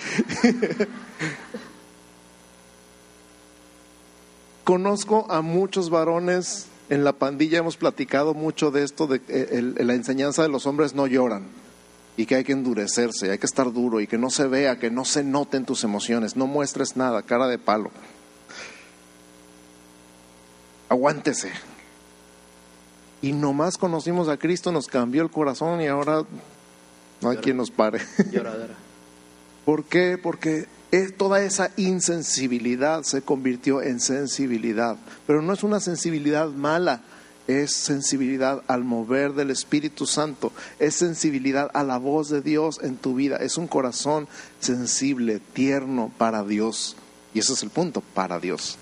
Conozco 4.65 5.27
a 5.29 5.41
muchos 5.41 5.91
varones 5.91 6.65
en 6.89 7.03
la 7.03 7.13
pandilla, 7.13 7.59
hemos 7.59 7.77
platicado 7.77 8.33
mucho 8.33 8.71
de 8.71 8.83
esto, 8.83 9.05
de 9.05 9.21
la 9.77 9.93
enseñanza 9.93 10.41
de 10.41 10.49
los 10.49 10.65
hombres 10.65 10.95
no 10.95 11.05
lloran 11.05 11.45
y 12.17 12.25
que 12.25 12.35
hay 12.35 12.43
que 12.43 12.53
endurecerse, 12.53 13.29
hay 13.29 13.37
que 13.37 13.45
estar 13.45 13.71
duro 13.71 14.01
y 14.01 14.07
que 14.07 14.17
no 14.17 14.31
se 14.31 14.47
vea, 14.47 14.79
que 14.79 14.89
no 14.89 15.05
se 15.05 15.23
noten 15.23 15.65
tus 15.65 15.83
emociones, 15.83 16.35
no 16.35 16.47
muestres 16.47 16.97
nada, 16.97 17.21
cara 17.21 17.47
de 17.47 17.59
palo. 17.59 17.91
Aguántese. 20.89 21.51
Y 23.21 23.33
nomás 23.33 23.77
conocimos 23.77 24.29
a 24.29 24.37
Cristo, 24.37 24.71
nos 24.71 24.87
cambió 24.87 25.21
el 25.21 25.29
corazón 25.29 25.79
y 25.79 25.87
ahora 25.87 26.23
no 27.21 27.29
hay 27.29 27.37
quien 27.37 27.57
nos 27.57 27.69
pare. 27.69 28.01
¿Por 29.65 29.83
qué? 29.83 30.17
Porque 30.17 30.67
toda 31.17 31.41
esa 31.43 31.71
insensibilidad 31.77 33.03
se 33.03 33.21
convirtió 33.21 33.81
en 33.81 33.99
sensibilidad. 33.99 34.97
Pero 35.27 35.41
no 35.41 35.53
es 35.53 35.63
una 35.63 35.79
sensibilidad 35.79 36.49
mala, 36.49 37.01
es 37.47 37.73
sensibilidad 37.73 38.63
al 38.67 38.83
mover 38.83 39.33
del 39.33 39.51
Espíritu 39.51 40.05
Santo, 40.05 40.51
es 40.79 40.95
sensibilidad 40.95 41.69
a 41.73 41.83
la 41.83 41.97
voz 41.97 42.29
de 42.29 42.41
Dios 42.41 42.79
en 42.81 42.97
tu 42.97 43.15
vida, 43.15 43.37
es 43.37 43.57
un 43.57 43.67
corazón 43.67 44.27
sensible, 44.59 45.41
tierno 45.53 46.11
para 46.17 46.43
Dios. 46.43 46.95
Y 47.33 47.39
ese 47.39 47.53
es 47.53 47.63
el 47.63 47.69
punto, 47.69 48.01
para 48.13 48.39
Dios 48.39 48.77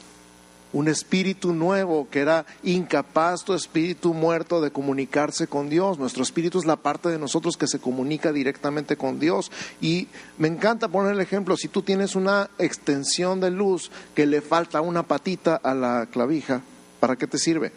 un 0.73 0.87
espíritu 0.87 1.53
nuevo 1.53 2.07
que 2.09 2.19
era 2.19 2.45
incapaz 2.63 3.43
tu 3.43 3.53
espíritu 3.53 4.13
muerto 4.13 4.59
de 4.59 4.71
comunicarse 4.71 5.47
con 5.47 5.69
Dios. 5.69 5.99
Nuestro 5.99 6.23
espíritu 6.23 6.59
es 6.59 6.65
la 6.65 6.75
parte 6.75 7.09
de 7.09 7.19
nosotros 7.19 7.57
que 7.57 7.67
se 7.67 7.79
comunica 7.79 8.31
directamente 8.31 8.97
con 8.97 9.19
Dios. 9.19 9.51
Y 9.79 10.07
me 10.37 10.47
encanta 10.47 10.87
poner 10.87 11.13
el 11.13 11.21
ejemplo, 11.21 11.55
si 11.55 11.67
tú 11.67 11.83
tienes 11.83 12.15
una 12.15 12.49
extensión 12.57 13.39
de 13.39 13.51
luz 13.51 13.91
que 14.15 14.25
le 14.25 14.41
falta 14.41 14.81
una 14.81 15.03
patita 15.03 15.55
a 15.55 15.73
la 15.73 16.07
clavija, 16.11 16.61
¿para 16.99 17.15
qué 17.15 17.27
te 17.27 17.37
sirve? 17.37 17.71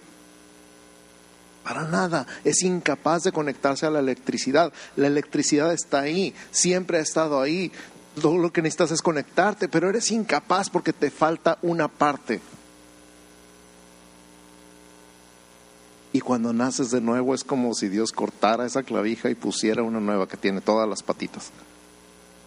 Para 1.63 1.83
nada, 1.83 2.27
es 2.45 2.63
incapaz 2.63 3.25
de 3.25 3.33
conectarse 3.33 3.87
a 3.87 3.91
la 3.91 3.99
electricidad. 3.99 4.73
La 4.95 5.09
electricidad 5.09 5.73
está 5.73 6.01
ahí, 6.01 6.33
siempre 6.51 6.99
ha 6.99 7.03
estado 7.03 7.41
ahí. 7.41 7.73
Todo 8.23 8.39
lo 8.39 8.53
que 8.53 8.63
necesitas 8.63 8.93
es 8.93 9.03
conectarte, 9.03 9.69
pero 9.69 9.91
eres 9.91 10.11
incapaz 10.11 10.71
porque 10.71 10.95
te 10.95 11.11
falta 11.11 11.59
una 11.61 11.89
parte. 11.89 12.41
Y 16.13 16.21
cuando 16.21 16.53
naces 16.53 16.91
de 16.91 17.01
nuevo 17.01 17.35
es 17.35 17.45
como 17.45 17.75
si 17.75 17.89
Dios 17.89 18.13
cortara 18.13 18.65
esa 18.65 18.83
clavija 18.83 19.29
y 19.31 19.35
pusiera 19.35 19.83
una 19.83 20.01
nueva 20.01 20.29
que 20.29 20.37
tiene 20.37 20.61
todas 20.61 20.89
las 20.89 21.03
patitas. 21.03 21.51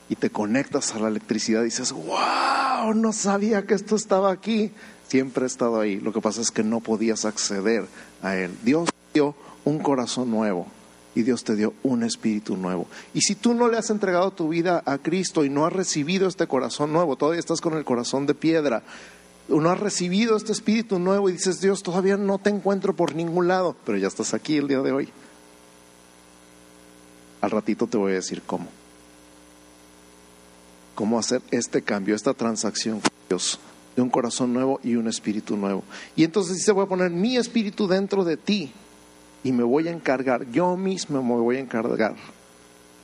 Y 0.09 0.15
te 0.15 0.29
conectas 0.29 0.95
a 0.95 0.99
la 0.99 1.07
electricidad 1.07 1.61
y 1.61 1.65
dices, 1.65 1.91
wow, 1.91 2.93
no 2.95 3.13
sabía 3.13 3.65
que 3.65 3.75
esto 3.75 3.95
estaba 3.95 4.31
aquí. 4.31 4.71
Siempre 5.07 5.43
ha 5.43 5.47
estado 5.47 5.79
ahí. 5.79 5.99
Lo 5.99 6.13
que 6.13 6.21
pasa 6.21 6.41
es 6.41 6.51
que 6.51 6.63
no 6.63 6.79
podías 6.79 7.25
acceder 7.25 7.85
a 8.23 8.35
Él. 8.35 8.57
Dios 8.63 8.89
te 8.89 9.19
dio 9.19 9.35
un 9.65 9.79
corazón 9.79 10.31
nuevo 10.31 10.65
y 11.15 11.23
Dios 11.23 11.43
te 11.43 11.55
dio 11.55 11.73
un 11.83 12.03
espíritu 12.03 12.57
nuevo. 12.57 12.87
Y 13.13 13.21
si 13.21 13.35
tú 13.35 13.53
no 13.53 13.67
le 13.67 13.77
has 13.77 13.89
entregado 13.89 14.31
tu 14.31 14.49
vida 14.49 14.81
a 14.85 14.97
Cristo 14.97 15.43
y 15.43 15.49
no 15.49 15.65
has 15.65 15.73
recibido 15.73 16.27
este 16.27 16.47
corazón 16.47 16.93
nuevo, 16.93 17.15
todavía 17.15 17.39
estás 17.39 17.61
con 17.61 17.75
el 17.75 17.85
corazón 17.85 18.25
de 18.25 18.33
piedra, 18.33 18.83
uno 19.49 19.69
ha 19.69 19.75
recibido 19.75 20.35
este 20.37 20.51
espíritu 20.51 20.99
nuevo 20.99 21.29
y 21.29 21.33
dices, 21.33 21.61
Dios, 21.61 21.83
todavía 21.83 22.17
no 22.17 22.37
te 22.37 22.49
encuentro 22.49 22.95
por 22.95 23.15
ningún 23.15 23.47
lado, 23.47 23.75
pero 23.85 23.97
ya 23.97 24.07
estás 24.07 24.33
aquí 24.33 24.57
el 24.57 24.67
día 24.67 24.81
de 24.81 24.91
hoy. 24.91 25.09
Al 27.41 27.51
ratito 27.51 27.87
te 27.87 27.97
voy 27.97 28.11
a 28.11 28.15
decir 28.15 28.41
cómo. 28.45 28.67
Cómo 30.95 31.17
hacer 31.17 31.41
este 31.51 31.81
cambio, 31.81 32.15
esta 32.15 32.33
transacción 32.33 32.99
con 32.99 33.11
Dios, 33.29 33.59
de 33.95 34.01
un 34.01 34.09
corazón 34.09 34.53
nuevo 34.53 34.79
y 34.83 34.95
un 34.95 35.07
espíritu 35.07 35.55
nuevo. 35.55 35.83
Y 36.15 36.23
entonces 36.23 36.57
dice, 36.57 36.71
voy 36.71 36.85
a 36.85 36.89
poner 36.89 37.11
mi 37.11 37.37
espíritu 37.37 37.87
dentro 37.87 38.23
de 38.23 38.37
ti 38.37 38.71
y 39.43 39.51
me 39.51 39.63
voy 39.63 39.87
a 39.87 39.91
encargar, 39.91 40.49
yo 40.51 40.75
mismo 40.75 41.23
me 41.23 41.41
voy 41.41 41.57
a 41.57 41.59
encargar 41.59 42.15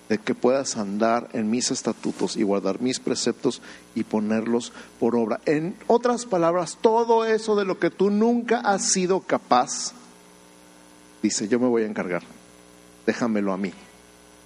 de 0.10 0.18
que 0.20 0.36
puedas 0.36 0.78
andar 0.78 1.30
en 1.34 1.50
mis 1.50 1.72
estatutos 1.72 2.38
y 2.38 2.44
guardar 2.44 2.80
mis 2.80 3.00
preceptos 3.00 3.62
y 3.96 4.04
ponerlos 4.04 4.72
por 5.00 5.16
obra. 5.16 5.42
En 5.46 5.76
otras 5.88 6.26
palabras, 6.26 6.78
todo 6.80 7.26
eso 7.26 7.56
de 7.56 7.66
lo 7.66 7.80
que 7.80 7.90
tú 7.90 8.12
nunca 8.12 8.60
has 8.60 8.92
sido 8.92 9.22
capaz, 9.22 9.94
dice, 11.24 11.48
yo 11.48 11.60
me 11.60 11.68
voy 11.68 11.84
a 11.84 11.88
encargar, 11.88 12.24
déjamelo 13.06 13.52
a 13.52 13.58
mí, 13.58 13.74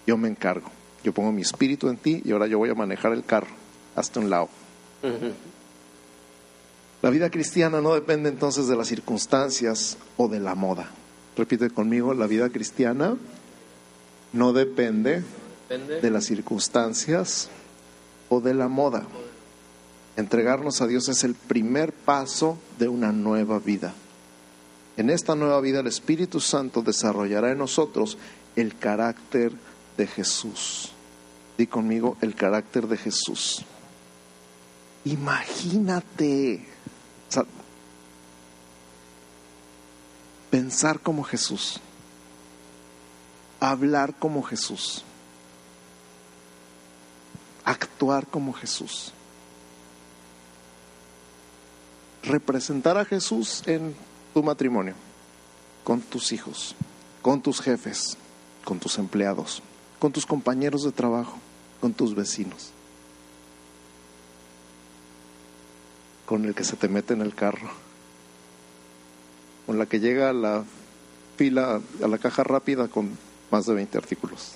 yo 0.07 0.17
me 0.17 0.29
encargo, 0.29 0.69
yo 1.03 1.13
pongo 1.13 1.31
mi 1.31 1.41
espíritu 1.41 1.89
en 1.89 1.97
ti 1.97 2.21
y 2.23 2.31
ahora 2.31 2.47
yo 2.47 2.57
voy 2.57 2.69
a 2.69 2.75
manejar 2.75 3.11
el 3.11 3.25
carro 3.25 3.49
hasta 3.95 4.19
un 4.19 4.29
lado. 4.29 4.49
La 7.01 7.09
vida 7.09 7.29
cristiana 7.29 7.81
no 7.81 7.93
depende 7.93 8.29
entonces 8.29 8.67
de 8.67 8.75
las 8.75 8.87
circunstancias 8.87 9.97
o 10.17 10.27
de 10.27 10.39
la 10.39 10.55
moda. 10.55 10.89
Repite 11.37 11.69
conmigo, 11.69 12.13
la 12.13 12.27
vida 12.27 12.49
cristiana 12.49 13.15
no 14.33 14.53
depende 14.53 15.23
de 15.69 16.09
las 16.09 16.25
circunstancias 16.25 17.49
o 18.27 18.41
de 18.41 18.53
la 18.55 18.67
moda. 18.67 19.05
Entregarnos 20.15 20.81
a 20.81 20.87
Dios 20.87 21.07
es 21.09 21.23
el 21.23 21.35
primer 21.35 21.93
paso 21.93 22.57
de 22.79 22.87
una 22.87 23.11
nueva 23.11 23.59
vida. 23.59 23.93
En 24.97 25.09
esta 25.09 25.35
nueva 25.35 25.61
vida 25.61 25.79
el 25.79 25.87
Espíritu 25.87 26.39
Santo 26.39 26.81
desarrollará 26.81 27.51
en 27.51 27.59
nosotros 27.59 28.17
el 28.55 28.77
carácter 28.77 29.53
de 29.95 30.07
Jesús. 30.07 30.91
Di 31.57 31.67
conmigo 31.67 32.17
el 32.21 32.35
carácter 32.35 32.87
de 32.87 32.97
Jesús. 32.97 33.63
Imagínate 35.05 36.65
pensar 40.49 40.99
como 40.99 41.23
Jesús, 41.23 41.79
hablar 43.59 44.15
como 44.17 44.41
Jesús 44.41 45.05
actuar 47.69 48.25
como 48.25 48.51
Jesús. 48.53 49.13
Representar 52.23 52.97
a 52.97 53.05
Jesús 53.05 53.61
en 53.67 53.95
tu 54.33 54.41
matrimonio, 54.41 54.95
con 55.83 56.01
tus 56.01 56.31
hijos, 56.31 56.75
con 57.21 57.41
tus 57.41 57.61
jefes, 57.61 58.17
con 58.65 58.79
tus 58.79 58.97
empleados, 58.97 59.61
con 59.99 60.11
tus 60.11 60.25
compañeros 60.25 60.83
de 60.83 60.91
trabajo, 60.91 61.37
con 61.79 61.93
tus 61.93 62.15
vecinos, 62.15 62.71
con 66.25 66.45
el 66.45 66.55
que 66.55 66.63
se 66.63 66.75
te 66.75 66.87
mete 66.87 67.13
en 67.13 67.21
el 67.21 67.35
carro, 67.35 67.69
con 69.67 69.77
la 69.77 69.85
que 69.85 69.99
llega 69.99 70.31
a 70.31 70.33
la 70.33 70.63
fila, 71.37 71.81
a 72.03 72.07
la 72.07 72.17
caja 72.17 72.43
rápida 72.43 72.87
con 72.87 73.15
más 73.51 73.67
de 73.67 73.75
20 73.75 73.97
artículos. 73.97 74.55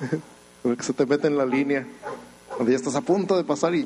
que 0.76 0.82
se 0.82 0.92
te 0.92 1.06
mete 1.06 1.26
en 1.26 1.36
la 1.36 1.46
línea. 1.46 1.86
Cuando 2.48 2.70
ya 2.70 2.76
estás 2.76 2.94
a 2.94 3.00
punto 3.00 3.36
de 3.36 3.44
pasar 3.44 3.74
y... 3.74 3.84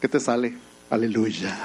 ¿Qué 0.00 0.08
te 0.08 0.18
sale? 0.18 0.56
Aleluya. 0.90 1.56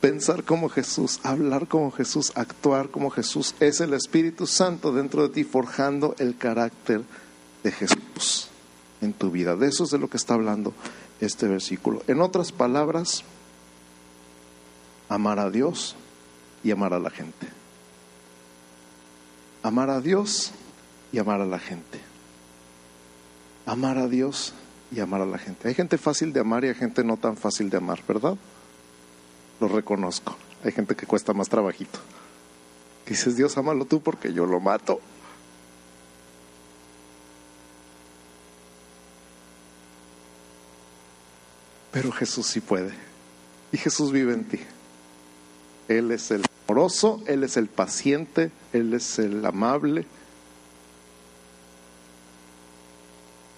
Pensar 0.00 0.44
como 0.44 0.68
Jesús, 0.70 1.20
hablar 1.22 1.68
como 1.68 1.90
Jesús, 1.92 2.32
actuar 2.34 2.88
como 2.88 3.10
Jesús, 3.10 3.54
es 3.60 3.80
el 3.80 3.92
Espíritu 3.92 4.46
Santo 4.46 4.92
dentro 4.92 5.22
de 5.22 5.28
ti 5.28 5.44
forjando 5.44 6.16
el 6.18 6.36
carácter 6.36 7.02
de 7.62 7.70
Jesús 7.70 8.48
en 9.02 9.12
tu 9.12 9.30
vida. 9.30 9.56
De 9.56 9.68
eso 9.68 9.84
es 9.84 9.90
de 9.90 9.98
lo 9.98 10.08
que 10.08 10.16
está 10.16 10.34
hablando 10.34 10.72
este 11.20 11.46
versículo. 11.46 12.02
En 12.06 12.22
otras 12.22 12.50
palabras, 12.50 13.24
amar 15.10 15.38
a 15.38 15.50
Dios 15.50 15.96
y 16.64 16.70
amar 16.70 16.94
a 16.94 16.98
la 16.98 17.10
gente 17.10 17.59
amar 19.62 19.90
a 19.90 20.00
Dios 20.00 20.52
y 21.12 21.18
amar 21.18 21.40
a 21.40 21.46
la 21.46 21.58
gente. 21.58 22.00
Amar 23.66 23.98
a 23.98 24.08
Dios 24.08 24.54
y 24.90 25.00
amar 25.00 25.20
a 25.20 25.26
la 25.26 25.38
gente. 25.38 25.68
Hay 25.68 25.74
gente 25.74 25.98
fácil 25.98 26.32
de 26.32 26.40
amar 26.40 26.64
y 26.64 26.68
hay 26.68 26.74
gente 26.74 27.04
no 27.04 27.16
tan 27.16 27.36
fácil 27.36 27.70
de 27.70 27.76
amar, 27.76 28.02
¿verdad? 28.06 28.36
Lo 29.60 29.68
reconozco. 29.68 30.36
Hay 30.64 30.72
gente 30.72 30.96
que 30.96 31.06
cuesta 31.06 31.32
más 31.32 31.48
trabajito. 31.48 31.98
Dices, 33.06 33.36
Dios, 33.36 33.56
amalo 33.56 33.84
tú 33.84 34.00
porque 34.00 34.32
yo 34.32 34.46
lo 34.46 34.60
mato. 34.60 35.00
Pero 41.90 42.12
Jesús 42.12 42.46
sí 42.46 42.60
puede. 42.60 42.92
Y 43.72 43.78
Jesús 43.78 44.12
vive 44.12 44.32
en 44.32 44.44
ti. 44.44 44.60
Él 45.88 46.10
es 46.12 46.30
el 46.30 46.44
amoroso, 46.70 47.20
Él 47.26 47.42
es 47.42 47.56
el 47.56 47.66
paciente, 47.66 48.52
Él 48.72 48.94
es 48.94 49.18
el 49.18 49.44
amable. 49.44 50.06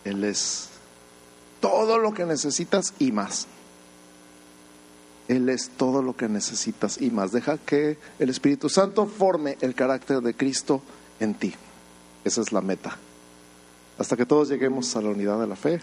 Él 0.04 0.24
es 0.24 0.68
todo 1.60 1.98
lo 1.98 2.14
que 2.14 2.24
necesitas 2.24 2.94
y 2.98 3.12
más. 3.12 3.46
Él 5.28 5.50
es 5.50 5.68
todo 5.76 6.02
lo 6.02 6.16
que 6.16 6.28
necesitas 6.28 7.00
y 7.00 7.10
más. 7.10 7.32
Deja 7.32 7.58
que 7.58 7.98
el 8.18 8.30
Espíritu 8.30 8.70
Santo 8.70 9.06
forme 9.06 9.58
el 9.60 9.74
carácter 9.74 10.22
de 10.22 10.34
Cristo 10.34 10.80
en 11.20 11.34
ti. 11.34 11.54
Esa 12.24 12.40
es 12.40 12.50
la 12.50 12.62
meta. 12.62 12.96
Hasta 13.98 14.16
que 14.16 14.24
todos 14.24 14.48
lleguemos 14.48 14.96
a 14.96 15.02
la 15.02 15.10
unidad 15.10 15.38
de 15.38 15.46
la 15.46 15.56
fe, 15.56 15.80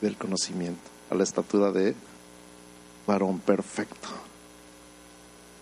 del 0.00 0.16
conocimiento, 0.16 0.82
a 1.10 1.14
la 1.14 1.22
estatura 1.22 1.70
de 1.70 1.94
varón 3.06 3.38
perfecto. 3.38 4.31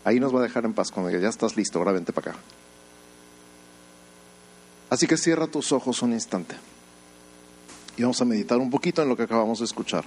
Ahí 0.04 0.18
nos 0.18 0.34
va 0.34 0.40
a 0.40 0.42
dejar 0.42 0.64
en 0.64 0.72
paz 0.72 0.90
cuando 0.90 1.10
ya 1.10 1.28
estás 1.28 1.56
listo, 1.56 1.78
ahora 1.78 1.92
vente 1.92 2.12
para 2.12 2.32
acá. 2.32 2.40
Así 4.88 5.06
que 5.06 5.16
cierra 5.16 5.46
tus 5.46 5.72
ojos 5.72 6.02
un 6.02 6.12
instante 6.12 6.56
y 7.96 8.02
vamos 8.02 8.20
a 8.20 8.24
meditar 8.24 8.58
un 8.58 8.70
poquito 8.70 9.02
en 9.02 9.08
lo 9.08 9.16
que 9.16 9.24
acabamos 9.24 9.58
de 9.58 9.66
escuchar. 9.66 10.04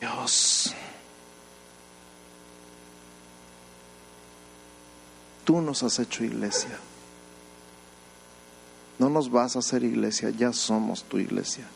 Dios, 0.00 0.74
tú 5.44 5.60
nos 5.60 5.82
has 5.82 5.98
hecho 5.98 6.24
iglesia. 6.24 6.78
No 8.98 9.10
nos 9.10 9.30
vas 9.30 9.56
a 9.56 9.58
hacer 9.58 9.84
iglesia, 9.84 10.30
ya 10.30 10.52
somos 10.52 11.04
tu 11.04 11.18
iglesia. 11.18 11.66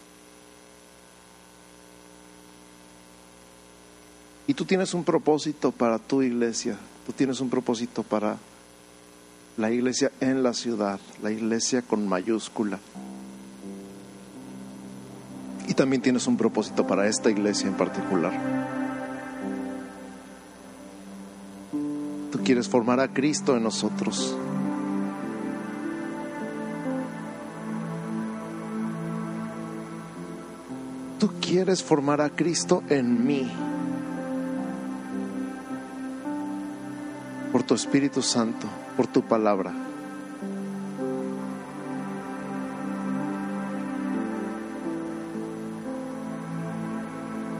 Y 4.48 4.54
tú 4.54 4.64
tienes 4.64 4.94
un 4.94 5.04
propósito 5.04 5.72
para 5.72 5.98
tu 5.98 6.22
iglesia, 6.22 6.78
tú 7.06 7.12
tienes 7.12 7.38
un 7.42 7.50
propósito 7.50 8.02
para 8.02 8.38
la 9.58 9.70
iglesia 9.70 10.10
en 10.22 10.42
la 10.42 10.54
ciudad, 10.54 10.98
la 11.22 11.30
iglesia 11.30 11.82
con 11.82 12.08
mayúscula. 12.08 12.78
Y 15.68 15.74
también 15.74 16.00
tienes 16.00 16.26
un 16.26 16.38
propósito 16.38 16.86
para 16.86 17.06
esta 17.06 17.28
iglesia 17.28 17.68
en 17.68 17.74
particular. 17.74 18.32
Tú 22.32 22.38
quieres 22.42 22.66
formar 22.70 23.00
a 23.00 23.12
Cristo 23.12 23.54
en 23.54 23.64
nosotros. 23.64 24.34
Tú 31.20 31.32
quieres 31.38 31.82
formar 31.82 32.22
a 32.22 32.30
Cristo 32.30 32.82
en 32.88 33.26
mí. 33.26 33.67
Tu 37.68 37.74
Espíritu 37.74 38.22
Santo 38.22 38.66
por 38.96 39.06
tu 39.06 39.20
palabra. 39.20 39.72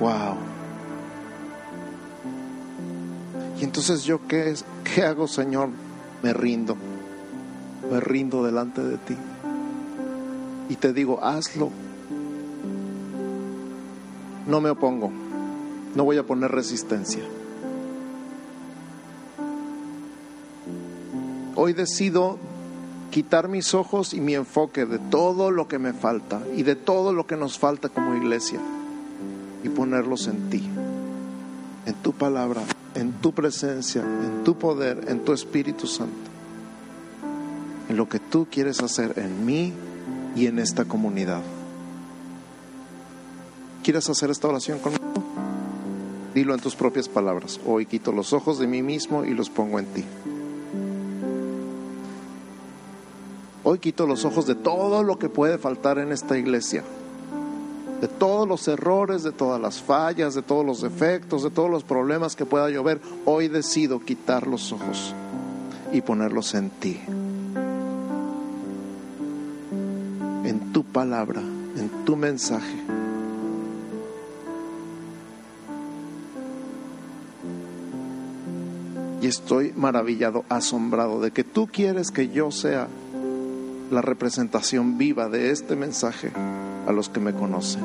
Wow. 0.00 0.36
Y 3.60 3.64
entonces 3.64 4.04
yo 4.04 4.26
qué, 4.26 4.54
qué 4.82 5.04
hago, 5.04 5.28
Señor? 5.28 5.68
Me 6.22 6.32
rindo. 6.32 6.74
Me 7.92 8.00
rindo 8.00 8.42
delante 8.42 8.82
de 8.82 8.96
ti. 8.96 9.16
Y 10.70 10.76
te 10.76 10.94
digo, 10.94 11.22
hazlo. 11.22 11.70
No 14.46 14.62
me 14.62 14.70
opongo. 14.70 15.12
No 15.94 16.04
voy 16.04 16.16
a 16.16 16.22
poner 16.22 16.50
resistencia. 16.50 17.24
Hoy 21.60 21.72
decido 21.72 22.38
quitar 23.10 23.48
mis 23.48 23.74
ojos 23.74 24.14
y 24.14 24.20
mi 24.20 24.36
enfoque 24.36 24.86
de 24.86 25.00
todo 25.00 25.50
lo 25.50 25.66
que 25.66 25.80
me 25.80 25.92
falta 25.92 26.40
y 26.54 26.62
de 26.62 26.76
todo 26.76 27.12
lo 27.12 27.26
que 27.26 27.36
nos 27.36 27.58
falta 27.58 27.88
como 27.88 28.14
iglesia 28.14 28.60
y 29.64 29.68
ponerlos 29.68 30.28
en 30.28 30.50
ti, 30.50 30.62
en 31.84 31.94
tu 31.94 32.12
palabra, 32.12 32.62
en 32.94 33.10
tu 33.14 33.32
presencia, 33.32 34.02
en 34.02 34.44
tu 34.44 34.56
poder, 34.56 35.06
en 35.08 35.24
tu 35.24 35.32
Espíritu 35.32 35.88
Santo, 35.88 36.30
en 37.88 37.96
lo 37.96 38.08
que 38.08 38.20
tú 38.20 38.46
quieres 38.48 38.80
hacer 38.80 39.14
en 39.16 39.44
mí 39.44 39.72
y 40.36 40.46
en 40.46 40.60
esta 40.60 40.84
comunidad. 40.84 41.42
¿Quieres 43.82 44.08
hacer 44.08 44.30
esta 44.30 44.46
oración 44.46 44.78
conmigo? 44.78 45.24
Dilo 46.36 46.54
en 46.54 46.60
tus 46.60 46.76
propias 46.76 47.08
palabras. 47.08 47.58
Hoy 47.66 47.84
quito 47.84 48.12
los 48.12 48.32
ojos 48.32 48.60
de 48.60 48.68
mí 48.68 48.80
mismo 48.80 49.24
y 49.24 49.34
los 49.34 49.50
pongo 49.50 49.80
en 49.80 49.86
ti. 49.86 50.04
Hoy 53.70 53.80
quito 53.80 54.06
los 54.06 54.24
ojos 54.24 54.46
de 54.46 54.54
todo 54.54 55.02
lo 55.02 55.18
que 55.18 55.28
puede 55.28 55.58
faltar 55.58 55.98
en 55.98 56.10
esta 56.10 56.38
iglesia, 56.38 56.82
de 58.00 58.08
todos 58.08 58.48
los 58.48 58.66
errores, 58.66 59.22
de 59.24 59.30
todas 59.30 59.60
las 59.60 59.82
fallas, 59.82 60.34
de 60.34 60.40
todos 60.40 60.64
los 60.64 60.80
defectos, 60.80 61.42
de 61.42 61.50
todos 61.50 61.70
los 61.70 61.84
problemas 61.84 62.34
que 62.34 62.46
pueda 62.46 62.70
llover. 62.70 62.98
Hoy 63.26 63.48
decido 63.48 64.00
quitar 64.00 64.46
los 64.46 64.72
ojos 64.72 65.14
y 65.92 66.00
ponerlos 66.00 66.54
en 66.54 66.70
ti, 66.70 66.98
en 70.46 70.72
tu 70.72 70.82
palabra, 70.84 71.42
en 71.42 71.90
tu 72.06 72.16
mensaje. 72.16 72.74
Y 79.20 79.26
estoy 79.26 79.74
maravillado, 79.76 80.46
asombrado 80.48 81.20
de 81.20 81.32
que 81.32 81.44
tú 81.44 81.66
quieres 81.70 82.10
que 82.10 82.30
yo 82.30 82.50
sea 82.50 82.88
la 83.90 84.02
representación 84.02 84.98
viva 84.98 85.28
de 85.28 85.50
este 85.50 85.76
mensaje 85.76 86.30
a 86.86 86.92
los 86.92 87.08
que 87.08 87.20
me 87.20 87.32
conocen. 87.32 87.82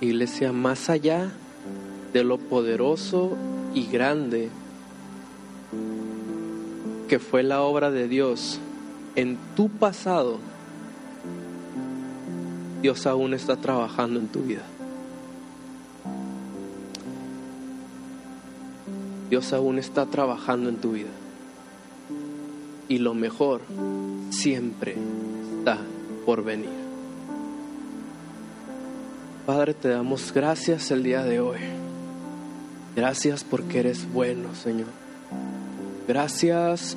Iglesia, 0.00 0.52
más 0.52 0.88
allá 0.90 1.30
de 2.12 2.24
lo 2.24 2.38
poderoso 2.38 3.36
y 3.74 3.86
grande 3.86 4.48
que 7.08 7.18
fue 7.18 7.42
la 7.42 7.62
obra 7.62 7.90
de 7.90 8.06
Dios 8.06 8.60
en 9.16 9.38
tu 9.56 9.68
pasado, 9.68 10.38
Dios 12.82 13.06
aún 13.06 13.34
está 13.34 13.56
trabajando 13.56 14.20
en 14.20 14.28
tu 14.28 14.40
vida. 14.40 14.62
Dios 19.30 19.52
aún 19.52 19.78
está 19.78 20.06
trabajando 20.06 20.68
en 20.68 20.76
tu 20.76 20.92
vida. 20.92 21.10
Y 22.88 22.98
lo 22.98 23.14
mejor 23.14 23.62
siempre 24.30 24.96
está 25.58 25.78
por 26.24 26.44
venir. 26.44 26.70
Padre, 29.44 29.74
te 29.74 29.88
damos 29.88 30.32
gracias 30.32 30.90
el 30.90 31.02
día 31.02 31.24
de 31.24 31.40
hoy. 31.40 31.58
Gracias 32.94 33.44
porque 33.44 33.80
eres 33.80 34.10
bueno, 34.12 34.54
Señor. 34.54 34.88
Gracias 36.06 36.96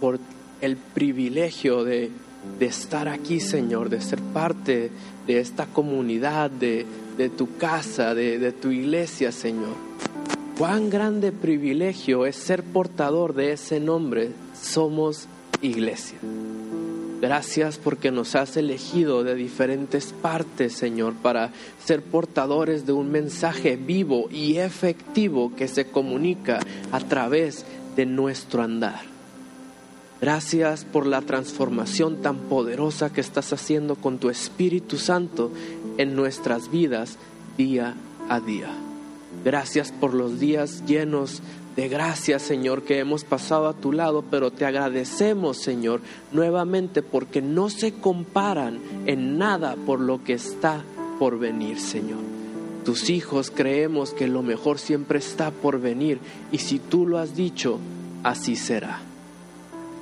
por 0.00 0.18
el 0.60 0.76
privilegio 0.76 1.84
de 1.84 2.10
de 2.58 2.66
estar 2.66 3.08
aquí, 3.08 3.40
Señor, 3.40 3.88
de 3.88 4.00
ser 4.00 4.20
parte 4.20 4.90
de 5.26 5.38
esta 5.38 5.66
comunidad, 5.66 6.50
de, 6.50 6.86
tu 7.36 7.56
casa, 7.56 8.14
de, 8.14 8.38
de 8.38 8.52
tu 8.52 8.70
iglesia, 8.70 9.32
Señor. 9.32 9.76
Cuán 10.58 10.90
grande 10.90 11.32
privilegio 11.32 12.26
es 12.26 12.36
ser 12.36 12.62
portador 12.62 13.34
de 13.34 13.52
ese 13.52 13.80
nombre. 13.80 14.30
Somos 14.60 15.26
iglesia. 15.62 16.18
Gracias 17.22 17.78
porque 17.78 18.10
nos 18.10 18.34
has 18.34 18.56
elegido 18.56 19.22
de 19.22 19.36
diferentes 19.36 20.12
partes, 20.12 20.72
Señor, 20.72 21.14
para 21.14 21.52
ser 21.84 22.02
portadores 22.02 22.84
de 22.84 22.92
un 22.92 23.12
mensaje 23.12 23.76
vivo 23.76 24.28
y 24.28 24.56
efectivo 24.56 25.54
que 25.54 25.68
se 25.68 25.86
comunica 25.86 26.58
a 26.90 26.98
través 26.98 27.64
de 27.94 28.06
nuestro 28.06 28.62
andar. 28.62 29.11
Gracias 30.22 30.84
por 30.84 31.08
la 31.08 31.20
transformación 31.20 32.22
tan 32.22 32.36
poderosa 32.36 33.12
que 33.12 33.20
estás 33.20 33.52
haciendo 33.52 33.96
con 33.96 34.18
tu 34.18 34.30
Espíritu 34.30 34.96
Santo 34.96 35.50
en 35.98 36.14
nuestras 36.14 36.70
vidas 36.70 37.18
día 37.58 37.96
a 38.28 38.38
día. 38.38 38.68
Gracias 39.44 39.90
por 39.90 40.14
los 40.14 40.38
días 40.38 40.84
llenos 40.86 41.42
de 41.74 41.88
gracias, 41.88 42.42
Señor, 42.42 42.82
que 42.82 43.00
hemos 43.00 43.24
pasado 43.24 43.66
a 43.66 43.72
tu 43.72 43.90
lado, 43.90 44.22
pero 44.30 44.52
te 44.52 44.64
agradecemos, 44.64 45.56
Señor, 45.58 46.00
nuevamente 46.30 47.02
porque 47.02 47.42
no 47.42 47.68
se 47.68 47.92
comparan 47.92 48.78
en 49.06 49.38
nada 49.38 49.74
por 49.74 49.98
lo 49.98 50.22
que 50.22 50.34
está 50.34 50.84
por 51.18 51.40
venir, 51.40 51.80
Señor. 51.80 52.20
Tus 52.84 53.10
hijos 53.10 53.50
creemos 53.50 54.12
que 54.12 54.28
lo 54.28 54.44
mejor 54.44 54.78
siempre 54.78 55.18
está 55.18 55.50
por 55.50 55.80
venir 55.80 56.20
y 56.52 56.58
si 56.58 56.78
tú 56.78 57.08
lo 57.08 57.18
has 57.18 57.34
dicho, 57.34 57.80
así 58.22 58.54
será. 58.54 59.00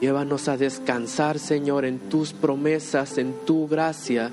Llévanos 0.00 0.48
a 0.48 0.56
descansar, 0.56 1.38
Señor, 1.38 1.84
en 1.84 1.98
tus 1.98 2.32
promesas, 2.32 3.18
en 3.18 3.34
tu 3.44 3.68
gracia. 3.68 4.30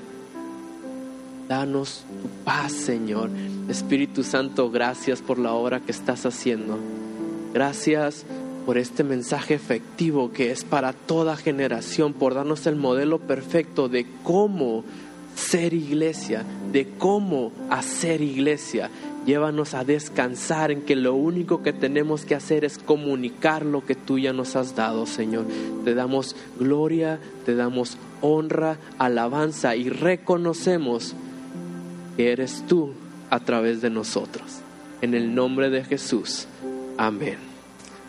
Danos 1.46 2.04
tu 2.22 2.28
paz, 2.44 2.72
Señor. 2.72 3.28
Espíritu 3.68 4.24
Santo, 4.24 4.70
gracias 4.70 5.20
por 5.20 5.38
la 5.38 5.52
obra 5.52 5.80
que 5.80 5.92
estás 5.92 6.24
haciendo. 6.24 6.78
Gracias 7.52 8.24
por 8.64 8.78
este 8.78 9.04
mensaje 9.04 9.54
efectivo 9.54 10.32
que 10.32 10.50
es 10.50 10.64
para 10.64 10.94
toda 10.94 11.36
generación, 11.36 12.14
por 12.14 12.34
darnos 12.34 12.66
el 12.66 12.76
modelo 12.76 13.18
perfecto 13.18 13.90
de 13.90 14.06
cómo 14.22 14.84
ser 15.34 15.74
iglesia, 15.74 16.44
de 16.72 16.88
cómo 16.98 17.52
hacer 17.70 18.22
iglesia. 18.22 18.90
Llévanos 19.28 19.74
a 19.74 19.84
descansar 19.84 20.70
en 20.70 20.80
que 20.80 20.96
lo 20.96 21.12
único 21.12 21.62
que 21.62 21.74
tenemos 21.74 22.24
que 22.24 22.34
hacer 22.34 22.64
es 22.64 22.78
comunicar 22.78 23.62
lo 23.62 23.84
que 23.84 23.94
tú 23.94 24.18
ya 24.18 24.32
nos 24.32 24.56
has 24.56 24.74
dado, 24.74 25.04
Señor. 25.04 25.44
Te 25.84 25.92
damos 25.94 26.34
gloria, 26.58 27.20
te 27.44 27.54
damos 27.54 27.98
honra, 28.22 28.78
alabanza 28.96 29.76
y 29.76 29.90
reconocemos 29.90 31.14
que 32.16 32.32
eres 32.32 32.64
tú 32.66 32.94
a 33.28 33.40
través 33.40 33.82
de 33.82 33.90
nosotros. 33.90 34.60
En 35.02 35.12
el 35.12 35.34
nombre 35.34 35.68
de 35.68 35.84
Jesús. 35.84 36.46
Amén. 36.96 37.36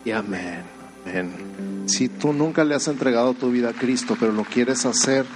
Y 0.06 0.12
amén. 0.12 0.62
amén. 1.04 1.84
Si 1.84 2.08
tú 2.08 2.32
nunca 2.32 2.64
le 2.64 2.74
has 2.74 2.88
entregado 2.88 3.34
tu 3.34 3.50
vida 3.50 3.68
a 3.68 3.74
Cristo, 3.74 4.16
pero 4.18 4.32
lo 4.32 4.44
quieres 4.44 4.86
hacer, 4.86 5.26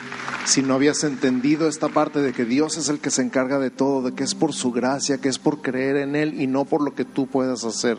si 0.44 0.62
no 0.62 0.74
habías 0.74 1.04
entendido 1.04 1.68
esta 1.68 1.88
parte 1.88 2.20
de 2.20 2.32
que 2.32 2.44
Dios 2.44 2.76
es 2.76 2.88
el 2.88 3.00
que 3.00 3.10
se 3.10 3.22
encarga 3.22 3.58
de 3.58 3.70
todo, 3.70 4.02
de 4.02 4.14
que 4.14 4.24
es 4.24 4.34
por 4.34 4.52
su 4.52 4.72
gracia, 4.72 5.18
que 5.18 5.28
es 5.28 5.38
por 5.38 5.62
creer 5.62 5.96
en 5.96 6.16
Él 6.16 6.40
y 6.40 6.46
no 6.46 6.64
por 6.64 6.82
lo 6.82 6.94
que 6.94 7.04
tú 7.04 7.26
puedas 7.26 7.64
hacer. 7.64 7.98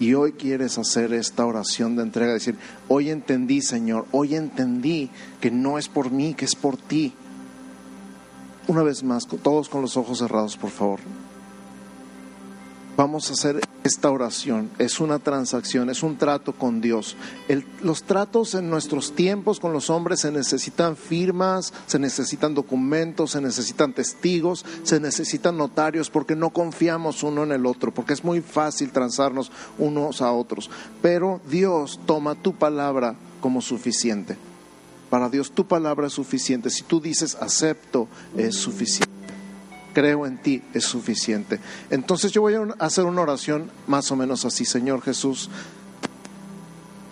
Y 0.00 0.14
hoy 0.14 0.32
quieres 0.32 0.78
hacer 0.78 1.12
esta 1.12 1.44
oración 1.44 1.96
de 1.96 2.02
entrega, 2.02 2.32
decir, 2.32 2.56
hoy 2.88 3.10
entendí, 3.10 3.60
Señor, 3.60 4.06
hoy 4.10 4.34
entendí 4.34 5.10
que 5.40 5.50
no 5.50 5.78
es 5.78 5.88
por 5.88 6.10
mí, 6.10 6.34
que 6.34 6.46
es 6.46 6.56
por 6.56 6.76
ti. 6.76 7.12
Una 8.66 8.82
vez 8.82 9.02
más, 9.02 9.26
todos 9.26 9.68
con 9.68 9.82
los 9.82 9.96
ojos 9.96 10.18
cerrados, 10.18 10.56
por 10.56 10.70
favor. 10.70 11.00
Vamos 12.94 13.30
a 13.30 13.32
hacer 13.32 13.58
esta 13.84 14.10
oración. 14.10 14.68
Es 14.78 15.00
una 15.00 15.18
transacción, 15.18 15.88
es 15.88 16.02
un 16.02 16.18
trato 16.18 16.52
con 16.52 16.82
Dios. 16.82 17.16
los 17.82 18.02
tratos 18.02 18.54
en 18.54 18.68
nuestros 18.68 19.12
tiempos 19.12 19.60
con 19.60 19.72
los 19.72 19.88
hombres 19.88 20.20
se 20.20 20.30
necesitan 20.30 20.96
firmas, 20.96 21.72
se 21.86 21.98
necesitan 21.98 22.54
documentos, 22.54 23.30
se 23.30 23.40
necesitan 23.40 23.94
testigos, 23.94 24.66
se 24.82 25.00
necesitan 25.00 25.56
notarios 25.56 26.10
porque 26.10 26.36
no 26.36 26.50
confiamos 26.50 27.22
uno 27.22 27.44
en 27.44 27.52
el 27.52 27.64
otro, 27.64 27.94
porque 27.94 28.12
es 28.12 28.24
muy 28.24 28.42
fácil 28.42 28.90
transarnos 28.90 29.50
unos 29.78 30.20
a 30.20 30.30
otros. 30.32 30.68
Pero 31.00 31.40
Dios 31.48 31.98
toma 32.04 32.34
tu 32.34 32.54
palabra 32.54 33.14
como 33.40 33.62
suficiente. 33.62 34.36
Para 35.08 35.30
Dios 35.30 35.50
tu 35.50 35.66
palabra 35.66 36.08
es 36.08 36.12
suficiente. 36.12 36.68
Si 36.68 36.82
tú 36.82 37.00
dices 37.00 37.36
acepto, 37.40 38.06
es 38.36 38.56
suficiente 38.56 39.21
creo 39.92 40.26
en 40.26 40.38
ti 40.38 40.62
es 40.74 40.84
suficiente. 40.84 41.60
Entonces 41.90 42.32
yo 42.32 42.42
voy 42.42 42.54
a 42.54 42.66
hacer 42.78 43.04
una 43.04 43.22
oración 43.22 43.70
más 43.86 44.10
o 44.10 44.16
menos 44.16 44.44
así, 44.44 44.64
Señor 44.64 45.02
Jesús. 45.02 45.50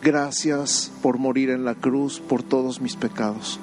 Gracias 0.03 0.91
por 1.03 1.19
morir 1.19 1.51
en 1.51 1.65
la 1.65 1.75
cruz 1.75 2.21
por 2.21 2.43
todos 2.43 2.81
mis 2.81 2.97
pecados, 2.97 3.61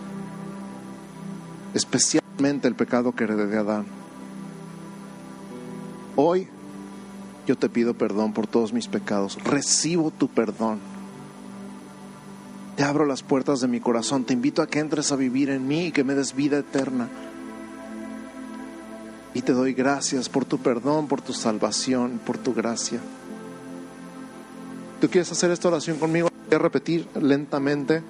especialmente 1.74 2.68
el 2.68 2.76
pecado 2.76 3.16
que 3.16 3.24
heredé 3.24 3.48
de 3.48 3.58
Adán. 3.58 3.86
Hoy 6.16 6.48
yo 7.48 7.58
te 7.58 7.70
pido 7.70 7.96
perdón 7.96 8.34
por 8.34 8.46
todos 8.46 8.72
mis 8.72 8.88
pecados, 8.88 9.40
recibo 9.44 10.12
tu 10.12 10.28
perdón. 10.28 10.80
Te 12.76 12.84
abro 12.84 13.08
las 13.08 13.24
puertas 13.24 13.60
de 13.60 13.68
mi 13.68 13.80
corazón, 13.80 14.24
te 14.24 14.34
invito 14.34 14.62
a 14.62 14.68
que 14.68 14.78
entres 14.78 15.12
a 15.12 15.16
vivir 15.16 15.50
en 15.50 15.68
mí 15.68 15.88
y 15.88 15.92
que 15.92 16.04
me 16.04 16.14
des 16.14 16.36
vida 16.36 16.60
eterna. 16.60 17.10
Y 19.38 19.44
te 19.44 19.54
doy 19.54 19.74
gracias 19.74 20.30
por 20.30 20.46
tu 20.46 20.58
perdón, 20.58 21.08
por 21.08 21.22
tu 21.22 21.32
salvación, 21.32 22.20
por 22.26 22.40
tu 22.40 22.56
gracia. 22.56 23.00
¿Tú 25.00 25.10
quieres 25.12 25.32
hacer 25.32 25.52
esta 25.52 25.68
oración 25.68 26.00
conmigo? 26.00 26.28
Voy 26.48 26.56
a 26.56 26.58
repetir 26.58 27.08
lentamente. 27.14 28.02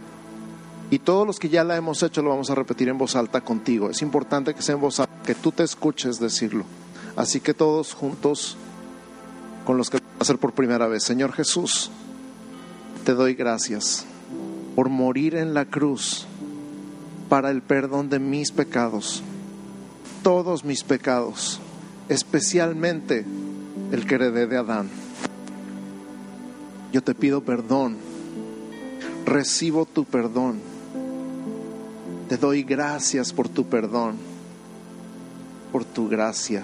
Y 0.90 1.00
todos 1.00 1.28
los 1.28 1.38
que 1.38 1.50
ya 1.50 1.66
la 1.66 1.76
hemos 1.76 2.02
hecho 2.02 2.22
lo 2.22 2.30
vamos 2.30 2.50
a 2.50 2.56
repetir 2.56 2.88
en 2.88 2.98
voz 2.98 3.18
alta 3.18 3.42
contigo. 3.42 3.90
Es 3.90 4.02
importante 4.02 4.54
que 4.54 4.62
sea 4.62 4.76
en 4.76 4.80
voz 4.80 5.02
alta, 5.02 5.22
que 5.26 5.36
tú 5.36 5.52
te 5.52 5.64
escuches 5.64 6.18
decirlo. 6.18 6.64
Así 7.18 7.42
que 7.42 7.54
todos 7.54 7.94
juntos, 7.94 8.56
con 9.66 9.76
los 9.76 9.90
que 9.90 9.98
a 9.98 10.02
hacer 10.22 10.38
por 10.38 10.54
primera 10.54 10.88
vez, 10.88 11.04
Señor 11.04 11.34
Jesús, 11.34 11.92
te 13.04 13.14
doy 13.14 13.34
gracias 13.34 14.06
por 14.78 14.88
morir 14.88 15.36
en 15.36 15.54
la 15.54 15.66
cruz 15.66 16.26
para 17.28 17.52
el 17.52 17.62
perdón 17.62 18.10
de 18.10 18.20
mis 18.20 18.54
pecados 18.54 19.24
todos 20.24 20.64
mis 20.64 20.84
pecados, 20.84 21.60
especialmente 22.10 23.26
el 23.92 24.06
que 24.06 24.16
heredé 24.16 24.48
de 24.48 24.58
Adán. 24.58 24.90
Yo 26.92 27.02
te 27.02 27.16
pido 27.16 27.42
perdón, 27.42 27.98
recibo 29.26 29.86
tu 29.86 30.06
perdón, 30.06 30.60
te 32.30 32.38
doy 32.38 32.64
gracias 32.64 33.34
por 33.34 33.50
tu 33.50 33.66
perdón, 33.66 34.16
por 35.72 35.86
tu 35.86 36.08
gracia. 36.08 36.64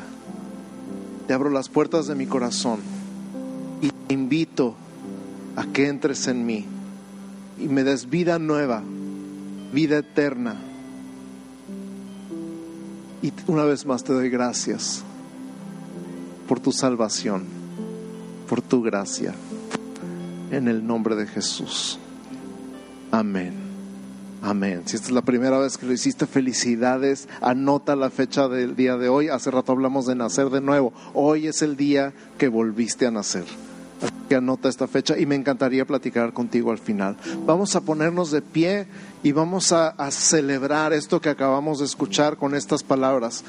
Te 1.27 1.33
abro 1.33 1.49
las 1.49 1.69
puertas 1.69 2.07
de 2.07 2.15
mi 2.15 2.25
corazón 2.25 2.79
y 3.81 3.89
te 3.89 4.13
invito 4.13 4.75
a 5.55 5.65
que 5.65 5.87
entres 5.87 6.27
en 6.27 6.45
mí 6.45 6.65
y 7.59 7.67
me 7.67 7.83
des 7.83 8.09
vida 8.09 8.39
nueva, 8.39 8.81
vida 9.71 9.97
eterna 9.99 10.57
y 13.23 13.33
una 13.47 13.63
vez 13.63 13.85
más 13.85 14.03
te 14.03 14.11
doy 14.11 14.29
gracias 14.29 15.01
por 16.47 16.59
tu 16.59 16.73
salvación, 16.73 17.45
por 18.49 18.61
tu 18.61 18.83
gracia, 18.83 19.33
en 20.51 20.67
el 20.67 20.85
nombre 20.85 21.15
de 21.15 21.25
Jesús. 21.25 21.97
Amén. 23.11 23.53
Amén. 24.41 24.83
Si 24.85 24.97
esta 24.97 25.07
es 25.07 25.13
la 25.13 25.21
primera 25.21 25.57
vez 25.57 25.77
que 25.77 25.85
lo 25.85 25.93
hiciste, 25.93 26.27
felicidades. 26.27 27.29
Anota 27.39 27.95
la 27.95 28.09
fecha 28.09 28.49
del 28.49 28.75
día 28.75 28.97
de 28.97 29.07
hoy. 29.07 29.29
Hace 29.29 29.51
rato 29.51 29.71
hablamos 29.71 30.05
de 30.05 30.15
nacer 30.15 30.49
de 30.49 30.59
nuevo. 30.59 30.91
Hoy 31.13 31.47
es 31.47 31.61
el 31.61 31.77
día 31.77 32.13
que 32.37 32.49
volviste 32.49 33.07
a 33.07 33.11
nacer. 33.11 33.45
Anota 34.35 34.69
esta 34.69 34.87
fecha 34.87 35.17
y 35.17 35.25
me 35.25 35.35
encantaría 35.35 35.85
platicar 35.85 36.33
contigo 36.33 36.71
al 36.71 36.77
final. 36.77 37.17
Vamos 37.45 37.75
a 37.75 37.81
ponernos 37.81 38.31
de 38.31 38.41
pie 38.41 38.87
y 39.23 39.31
vamos 39.31 39.71
a, 39.71 39.95
celebrar 40.11 40.93
esto 40.93 41.21
que 41.21 41.29
acabamos 41.29 41.79
de 41.79 41.85
escuchar 41.85 42.37
con 42.37 42.55
estas 42.55 42.83
palabras. 42.83 43.43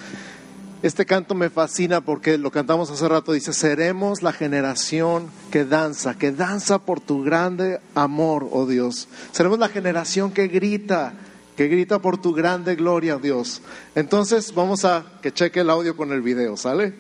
Este 0.83 1.07
canto 1.07 1.35
me 1.35 1.51
fascina 1.51 2.03
porque 2.03 2.37
lo 2.37 2.51
cantamos 2.51 2.91
hace 2.91 3.09
rato, 3.09 3.33
dice, 3.33 3.53
seremos 3.53 4.23
la 4.23 4.33
generación 4.33 5.29
que 5.51 5.65
danza, 5.65 6.15
que 6.19 6.31
danza 6.31 6.79
por 6.79 7.01
tu 7.01 7.23
grande 7.23 7.81
amor, 7.95 8.47
oh 8.51 8.67
Dios. 8.67 9.09
Seremos 9.33 9.59
la 9.59 9.69
generación 9.69 10.31
que 10.31 10.49
grita, 10.49 11.15
que 11.57 11.69
grita 11.69 12.01
por 12.01 12.19
tu 12.19 12.35
grande 12.35 12.77
gloria, 12.77 13.17
Dios. 13.17 13.63
Entonces 13.95 14.55
vamos 14.55 14.85
a 14.85 15.05
que 15.23 15.33
cheque 15.33 15.61
el 15.61 15.71
audio 15.71 15.97
con 15.97 16.13
el 16.13 16.21
video, 16.21 16.57
¿sale? 16.57 16.93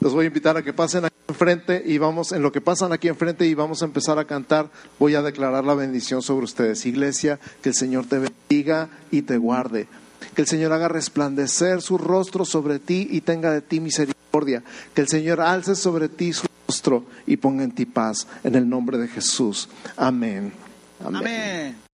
Los 0.00 0.14
voy 0.14 0.24
a 0.24 0.28
invitar 0.28 0.56
a 0.56 0.62
que 0.62 0.72
pasen 0.72 1.04
aquí 1.04 1.19
enfrente 1.30 1.82
y 1.84 1.98
vamos, 1.98 2.32
en 2.32 2.42
lo 2.42 2.52
que 2.52 2.60
pasan 2.60 2.92
aquí 2.92 3.08
enfrente 3.08 3.46
y 3.46 3.54
vamos 3.54 3.82
a 3.82 3.86
empezar 3.86 4.18
a 4.18 4.26
cantar, 4.26 4.70
voy 4.98 5.14
a 5.14 5.22
declarar 5.22 5.64
la 5.64 5.74
bendición 5.74 6.22
sobre 6.22 6.44
ustedes. 6.44 6.84
Iglesia, 6.86 7.40
que 7.62 7.70
el 7.70 7.74
Señor 7.74 8.06
te 8.06 8.18
bendiga 8.18 8.90
y 9.10 9.22
te 9.22 9.38
guarde. 9.38 9.88
Que 10.34 10.42
el 10.42 10.48
Señor 10.48 10.72
haga 10.72 10.88
resplandecer 10.88 11.80
su 11.80 11.98
rostro 11.98 12.44
sobre 12.44 12.78
ti 12.78 13.08
y 13.10 13.22
tenga 13.22 13.50
de 13.52 13.62
ti 13.62 13.80
misericordia. 13.80 14.62
Que 14.94 15.00
el 15.00 15.08
Señor 15.08 15.40
alce 15.40 15.74
sobre 15.74 16.08
ti 16.08 16.32
su 16.32 16.46
rostro 16.66 17.04
y 17.26 17.36
ponga 17.36 17.64
en 17.64 17.72
ti 17.72 17.86
paz. 17.86 18.26
En 18.44 18.54
el 18.54 18.68
nombre 18.68 18.98
de 18.98 19.08
Jesús. 19.08 19.68
Amén. 19.96 20.52
Amén. 21.02 21.89